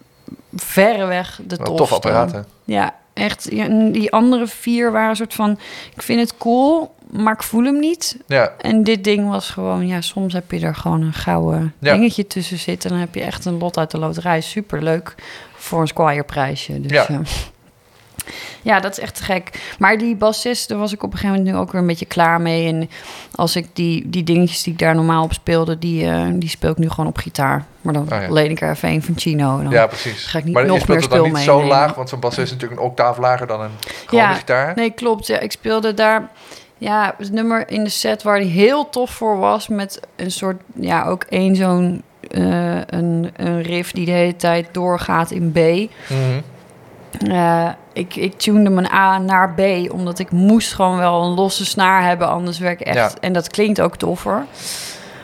[0.55, 1.75] verreweg de tofste.
[1.75, 2.39] tof apparaat, hè?
[2.63, 3.47] Ja, echt.
[3.51, 5.59] Ja, en die andere vier waren een soort van...
[5.95, 8.17] Ik vind het cool, maar ik voel hem niet.
[8.27, 9.87] Ja, En dit ding was gewoon...
[9.87, 11.93] Ja, soms heb je er gewoon een gouden Ja.
[11.93, 12.89] dingetje tussen zitten.
[12.89, 14.41] Dan heb je echt een lot uit de loterij.
[14.41, 15.15] Super leuk
[15.55, 16.81] voor een Squire prijsje.
[16.81, 17.21] Dus, Ja.
[18.65, 18.79] Ja.
[18.79, 19.75] dat is echt gek.
[19.79, 22.05] Maar die bassist, daar was ik op een gegeven moment nu ook weer een beetje
[22.05, 22.67] klaar mee.
[22.67, 22.89] En
[23.31, 25.79] als ik die, die dingetjes die ik daar normaal op speelde...
[25.79, 27.65] die, eh, die speel ik nu gewoon op gitaar.
[27.81, 28.31] Maar dan Oh ja.
[28.33, 29.61] leen ik er even een van Chino.
[29.63, 30.25] Dan ja, precies.
[30.25, 32.37] ga ik niet maar je nog speelt meer dan niet zo laag, want zo'n bass
[32.37, 33.71] is natuurlijk een octaaf lager dan een
[34.05, 34.75] gewone Ja, gitaar.
[34.75, 35.27] Nee, klopt.
[35.27, 36.29] Ja, ik speelde daar
[36.77, 39.67] ja, het nummer in de set waar die heel tof voor was.
[39.67, 44.67] Met een soort, ja, ook één zo'n eh, een, een riff die de hele tijd
[44.71, 45.57] doorgaat in B.
[47.27, 51.65] Eh, ik, ik tunede mijn A naar B, omdat ik moest gewoon wel een losse
[51.65, 52.27] snaar hebben.
[52.27, 52.95] Anders werk ik echt...
[52.95, 53.11] Ja.
[53.21, 54.45] En dat klinkt ook toffer.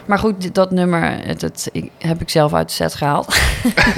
[0.05, 3.28] Maar goed, dat nummer het, het, ik, heb ik zelf uit de set gehaald.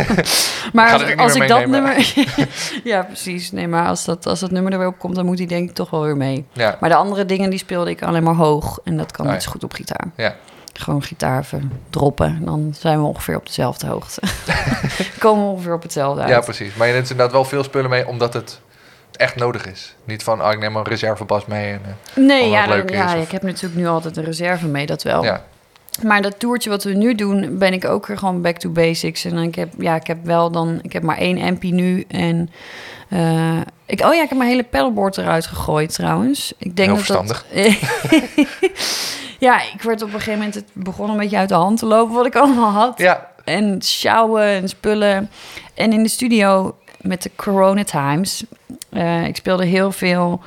[0.74, 2.14] maar als, ik dat nummer...
[2.84, 3.52] ja, precies.
[3.52, 5.70] Nee, maar als dat, als dat nummer er weer op komt, dan moet hij denk
[5.70, 6.46] ik toch wel weer mee.
[6.54, 8.80] Ja, Maar de andere dingen, die speelde ik alleen maar hoog.
[8.84, 9.48] En dat kan Oh niet ja.
[9.48, 10.08] zo goed op gitaar.
[10.16, 10.36] ja.
[10.74, 12.46] Gewoon gitaar even droppen.
[12.46, 14.22] Dan zijn we ongeveer op dezelfde hoogte.
[15.20, 16.30] Komen we ongeveer op hetzelfde uit.
[16.30, 16.76] ja, precies.
[16.76, 18.60] Maar je neemt inderdaad wel veel spullen mee, omdat het
[19.16, 19.96] echt nodig is.
[20.06, 21.72] Niet van, oh, ik neem een reservebas mee.
[21.72, 24.86] En, eh, Nee, ja, dan- ja of- ik heb natuurlijk nu altijd een reserve mee,
[24.86, 25.24] dat wel.
[25.24, 25.44] ja.
[26.04, 29.26] Maar dat toertje wat we nu doen, ben ik ook weer gewoon back to basics.
[29.26, 32.06] En dan ik heb, ja, ik heb wel dan, ik heb maar één MP nu.
[32.08, 32.50] En
[33.10, 36.54] eh, ik, oh ja, ik heb mijn hele pedalboard eruit gegooid trouwens.
[36.58, 37.46] Ik denk Heel dat dat.
[39.44, 41.86] ja, ik werd op een gegeven moment, het begon een beetje uit de hand te
[41.86, 42.98] lopen wat ik allemaal had.
[42.98, 45.30] ja, En sjouwen en spullen.
[45.74, 48.44] En in de studio met de Corona Times.
[48.90, 50.42] eh, ik speelde heel veel.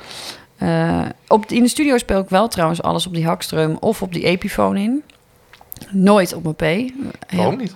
[0.57, 4.13] eh, op, in de studio speel ik wel trouwens alles op die Hakstreum of op
[4.13, 5.03] die Epiphone in.
[5.89, 6.61] Nooit op mijn P.
[6.61, 6.91] Heel-
[7.37, 7.75] waarom niet?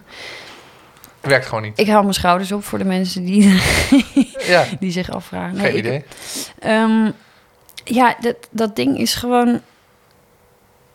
[1.20, 1.80] Werkt gewoon niet.
[1.80, 3.60] Ik hou mijn schouders op voor de mensen die,
[4.54, 5.58] Ja, die zich afvragen.
[5.58, 6.04] geen ik- idee.
[6.60, 7.12] Ehm,
[7.84, 9.62] ja, dat, dat ding is gewoon.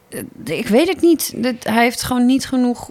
[0.08, 1.34] Eh, Ik weet het niet.
[1.62, 2.90] Hij heeft gewoon niet genoeg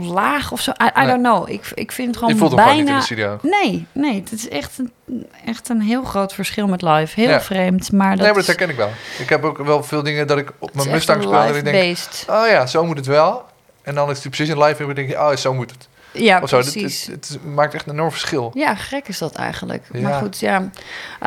[0.00, 0.70] laag of zo.
[0.70, 1.06] I, I Nee.
[1.06, 1.48] don't know.
[1.50, 2.98] Ik, ik vind het gewoon Je voelt hem gewoon niet in bijna.
[3.00, 3.38] de studio.
[3.42, 7.20] Nee, nee, het is echt een, echt een heel groot verschil met live.
[7.20, 7.40] Heel Ja.
[7.40, 8.90] vreemd, maar dat nee, maar dat herken ik wel.
[9.18, 11.34] Ik heb ook wel veel dingen dat ik op het mijn Mustang speel.
[11.42, 13.44] En ik denk, oh ja, zo moet het wel.
[13.82, 15.88] En dan is die precies in live en denk je, oh, zo moet het.
[16.12, 16.56] Ja, Of zo.
[16.56, 17.06] Het, precies.
[17.06, 18.50] het, het maakt echt een enorm verschil.
[18.54, 19.84] Ja, gek is dat eigenlijk.
[19.92, 20.00] Ja.
[20.00, 20.70] Maar goed, ja,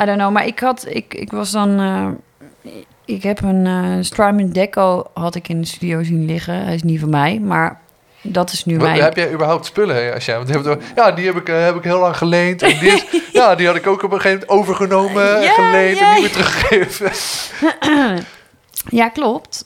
[0.02, 0.32] I don't know.
[0.32, 2.72] Maar ik had, ik, ik was dan, eh,
[3.08, 6.64] ik heb een eh Strymon Deco had ik in de studio zien liggen.
[6.66, 7.80] Hij is niet van mij, maar
[8.22, 9.02] dat is nu Wat- mijn.
[9.02, 10.44] Heb jij überhaupt spullen, hè, als jij?
[10.44, 12.62] Want ja, die heb ik, eh, heb ik heel lang geleend.
[12.62, 16.00] En die, is, ja, die had ik ook op een gegeven moment overgenomen, Ja, geleend
[16.00, 17.12] en niet meer teruggegeven.
[18.90, 19.66] Ja, klopt.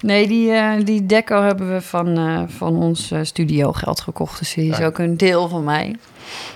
[0.00, 4.38] Nee, die, eh, die deco hebben we van, van ons studio geld gekocht.
[4.38, 5.96] Dus die is ook een deel van mij.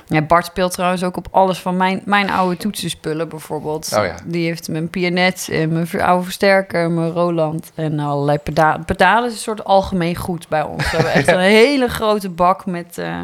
[0.07, 3.93] Ja, Bart speelt trouwens ook op alles van mijn, mijn oude toetsenspullen bijvoorbeeld.
[3.97, 4.15] Oh ja.
[4.25, 8.85] Die heeft mijn pianet en mijn oude versterker, mijn Roland en allerlei pedalen.
[8.85, 10.91] Pedalen is een soort algemeen goed bij ons.
[10.91, 13.21] We hebben echt een hele grote bak met eh,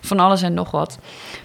[0.00, 0.98] van alles en nog wat.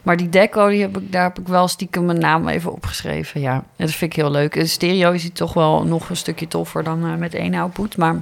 [0.03, 3.41] Maar die deco, die heb ik, daar heb ik wel stiekem mijn naam even opgeschreven.
[3.41, 4.53] Ja, dat vind ik heel leuk.
[4.53, 7.97] De stereo is die toch wel nog een stukje toffer dan eh, met één output.
[7.97, 8.21] Maar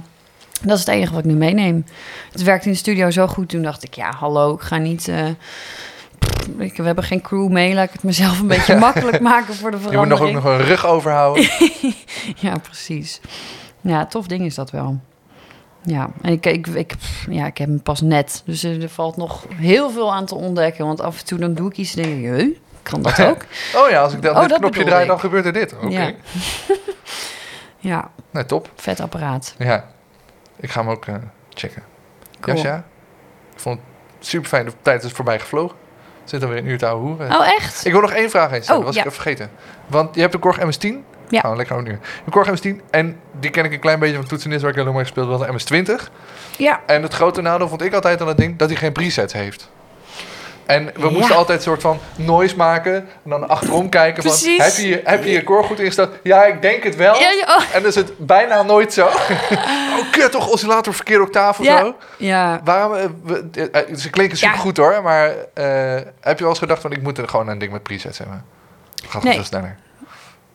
[0.62, 1.84] dat is het enige wat ik nu meeneem.
[2.32, 3.48] Het werkt in de studio zo goed.
[3.48, 5.08] Toen dacht ik, ja, hallo, ik ga niet...
[5.08, 5.24] eh,
[6.58, 7.74] ik, we hebben geen crew mee.
[7.74, 10.32] Laat ik het mezelf een beetje makkelijk maken voor de Je moet verandering.
[10.32, 11.48] nog ook nog een rug overhouden.
[12.36, 13.20] Ja, precies.
[13.80, 15.00] Ja, tof ding is dat wel.
[15.84, 16.94] Ja, en ik, ik,
[17.30, 18.42] ja, ik heb hem pas net.
[18.46, 20.86] Dus er, valt nog heel veel aan te ontdekken.
[20.86, 23.44] Want af en toe dan doe ik iets en denk ik, huh, kan dat ook?
[23.76, 25.08] Oh ja, als ik dan Oh, dit dat knopje draai, ik.
[25.08, 25.74] dan gebeurt er dit.
[25.74, 26.12] Oké, Ja.
[27.78, 28.70] Ja, nee, top.
[28.76, 29.54] vet apparaat.
[29.58, 29.84] Ja,
[30.56, 31.14] ik ga hem ook eh,
[31.48, 31.82] checken.
[32.40, 32.56] Cool.
[32.56, 32.76] Jasja,
[33.54, 33.78] ik vond
[34.18, 34.64] het super fijn.
[34.64, 35.76] De tijd is voorbij gevlogen.
[36.24, 37.36] Zit dan weer een uur te ouwe hoeren.
[37.36, 37.86] Oh, echt?
[37.86, 38.80] Ik wil nog één vraag eens stellen.
[38.80, 39.00] Oh, was ja.
[39.00, 39.50] ik even vergeten.
[39.86, 40.88] Want je hebt de Korg MS-10.
[41.28, 41.50] Ja.
[41.50, 41.98] We lekker een uur.
[42.24, 42.90] De Korg MS-10.
[42.90, 45.40] En die ken ik een klein beetje van toetsenist waar ik lang mee gespeeld was.
[45.40, 46.12] De MS-20.
[46.56, 46.80] Ja.
[46.86, 49.70] En het grote nadeel vond ik altijd aan dat ding dat hij geen presets heeft.
[50.66, 51.10] En we Ja.
[51.10, 52.94] moesten altijd een soort van noise maken.
[52.94, 56.10] En dan achterom kijken van, heb je, je- heb je je core goed ingesteld?
[56.22, 57.14] Ja, ik denk het wel.
[57.14, 57.62] Ja, ja, oh.
[57.74, 59.06] En dan is het bijna nooit zo.
[59.06, 61.78] oh, kut, toch oscillator verkeerde octaaf of Ja.
[61.78, 61.94] zo.
[62.16, 62.60] ja.
[62.64, 64.44] Waarom, eh, we, eh, ze klinken Ja.
[64.46, 67.48] super goed hoor, maar eh, heb je wel eens gedacht van, ik moet er gewoon
[67.48, 68.44] een ding met presets hebben?
[69.08, 69.34] Gaat Nee.
[69.34, 69.76] veel sneller.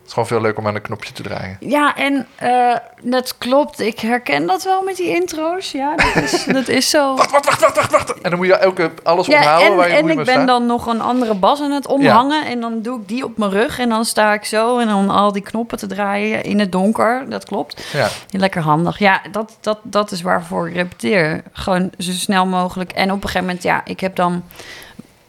[0.08, 1.58] Het is gewoon veel leuker om aan een knopje te draaien.
[1.60, 3.80] Ja, en eh, dat klopt.
[3.80, 5.72] Ik herken dat wel met die intro's.
[5.72, 7.16] Ja, dat is, dat is zo.
[7.16, 8.22] Wacht, wacht, wacht, wacht, wacht, wacht.
[8.22, 10.46] En dan moet je elke, alles Ja, en, waar je en ik ben staan.
[10.46, 12.46] dan nog een andere bas aan het omhangen.
[12.46, 13.80] En dan doe ik die op mijn rug.
[13.80, 17.26] En dan sta ik zo en dan al die knoppen te draaien in het donker.
[17.30, 17.84] Dat klopt.
[17.94, 18.08] Ja.
[18.30, 19.00] Lekker handig.
[19.00, 21.44] Ja, dat, dat, dat is waarvoor ik repeteer.
[21.52, 22.92] Gewoon zo snel mogelijk.
[22.92, 24.44] En op een gegeven moment, ja, ik heb dan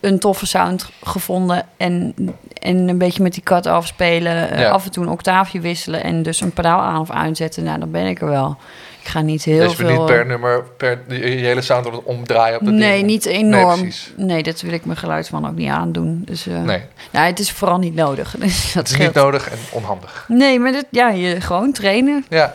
[0.00, 1.66] een toffe sound gevonden.
[1.76, 2.14] En,
[2.62, 4.50] en een beetje met die cut afspelen.
[4.50, 4.70] eh, Ja.
[4.70, 6.02] Af en toe een octaafje wisselen.
[6.02, 7.64] En dus een pedaal aan of uitzetten.
[7.64, 8.56] Nou, dan ben ik er wel.
[9.02, 9.88] Ik ga niet heel dus veel...
[9.90, 13.88] moet niet per nummer, per je hele sound omdraaien op Nee, niet enorm.
[14.16, 16.22] Nee, dat wil ik mijn geluidsman ook niet aandoen.
[16.24, 18.34] Dus, eh, Nee, ja, het is vooral niet nodig.
[18.38, 19.14] Dus dat het is scheelt.
[19.14, 20.24] niet nodig en onhandig.
[20.28, 22.24] Nee, maar dat, ja, je gewoon trainen.
[22.28, 22.54] Ja.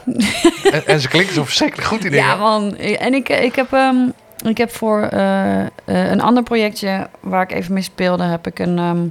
[0.71, 2.25] en, en ze klinken zo verschrikkelijk goed, die dingen.
[2.25, 2.77] Ja, man.
[2.77, 3.95] En ik, ik, heb, ehm,
[4.43, 8.59] ik heb voor eh, eh, een ander projectje waar ik even mee speelde, heb ik
[8.59, 9.05] een, ehm,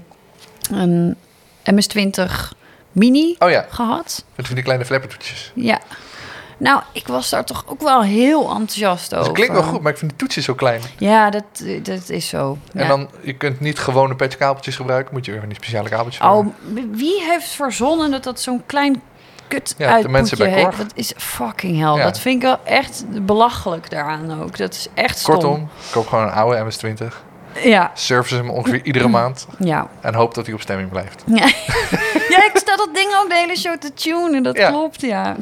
[0.81, 1.17] een
[1.65, 2.53] MS-20
[2.93, 4.25] Mini Oh ja, gehad.
[4.35, 5.53] met van die kleine flappertoetjes.
[5.55, 5.81] Ja.
[6.57, 9.27] Nou, ik was daar toch ook wel heel enthousiast over.
[9.27, 10.81] het klinkt wel goed, maar ik vind die toetjes zo klein.
[10.99, 11.45] Ja, dat,
[11.83, 12.59] dat is zo.
[12.73, 12.89] En Ja.
[12.89, 15.15] dan, je kunt niet gewone patchkabeltjes gebruiken.
[15.15, 16.97] Moet je weer van die speciale kabeltjes Oh, gebruiken.
[16.97, 19.03] wie heeft verzonnen dat dat zo'n klein
[19.55, 20.63] kut Ja, de mensen bij?
[20.63, 20.77] Korg.
[20.77, 21.95] Dat is fucking hell.
[21.97, 22.03] Ja.
[22.03, 24.57] Dat vind ik wel echt belachelijk daaraan ook.
[24.57, 25.35] Dat is echt stom.
[25.35, 27.07] Kortom, koop gewoon een oude MS-20.
[27.63, 29.47] Ja, Service hem ongeveer iedere maand.
[29.59, 29.87] ja.
[30.01, 31.23] En hoop dat hij op stemming blijft.
[31.27, 31.45] Ja.
[32.35, 34.43] ja, ik sta dat ding ook de hele show te tunen.
[34.43, 34.69] Dat Ja.
[34.69, 35.37] klopt, ja.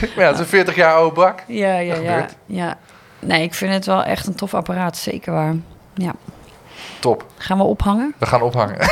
[0.00, 1.38] Maar ja, het is een 40 jaar oude bak.
[1.46, 2.26] Ja, ja, ja.
[2.46, 2.78] ja.
[3.18, 4.96] Nee, ik vind het wel echt een tof apparaat.
[4.96, 5.54] Zeker waar.
[5.94, 6.12] Ja.
[6.98, 7.24] Top.
[7.36, 8.14] Gaan we ophangen?
[8.18, 8.76] We gaan ophangen.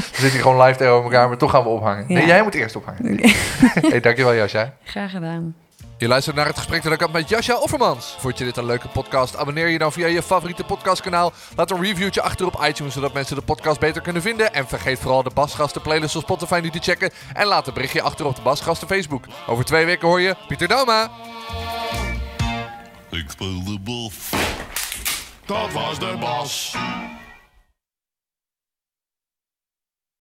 [0.00, 2.04] we zitten hier gewoon live tegen elkaar, maar toch gaan we ophangen.
[2.08, 3.20] Nee, jij moet eerst ophangen.
[3.90, 4.72] hey, dankjewel Jasja.
[4.84, 5.54] Graag gedaan.
[5.98, 8.16] Je luistert naar het gesprek dat ik had met Jasja Offermans.
[8.18, 9.36] Vond je dit een leuke podcast?
[9.36, 11.32] Abonneer je dan via je favoriete podcastkanaal.
[11.56, 14.54] Laat een reviewtje achter op iTunes, zodat mensen de podcast beter kunnen vinden.
[14.54, 17.10] En vergeet vooral de Basgasten playlist op Spotify nu te checken.
[17.32, 19.24] En laat een berichtje achter op de Basgasten Facebook.
[19.46, 21.10] Over twee weken hoor je Pieter Doma.
[23.10, 24.30] Ik speel de bof.
[25.46, 26.76] Dat was de bas.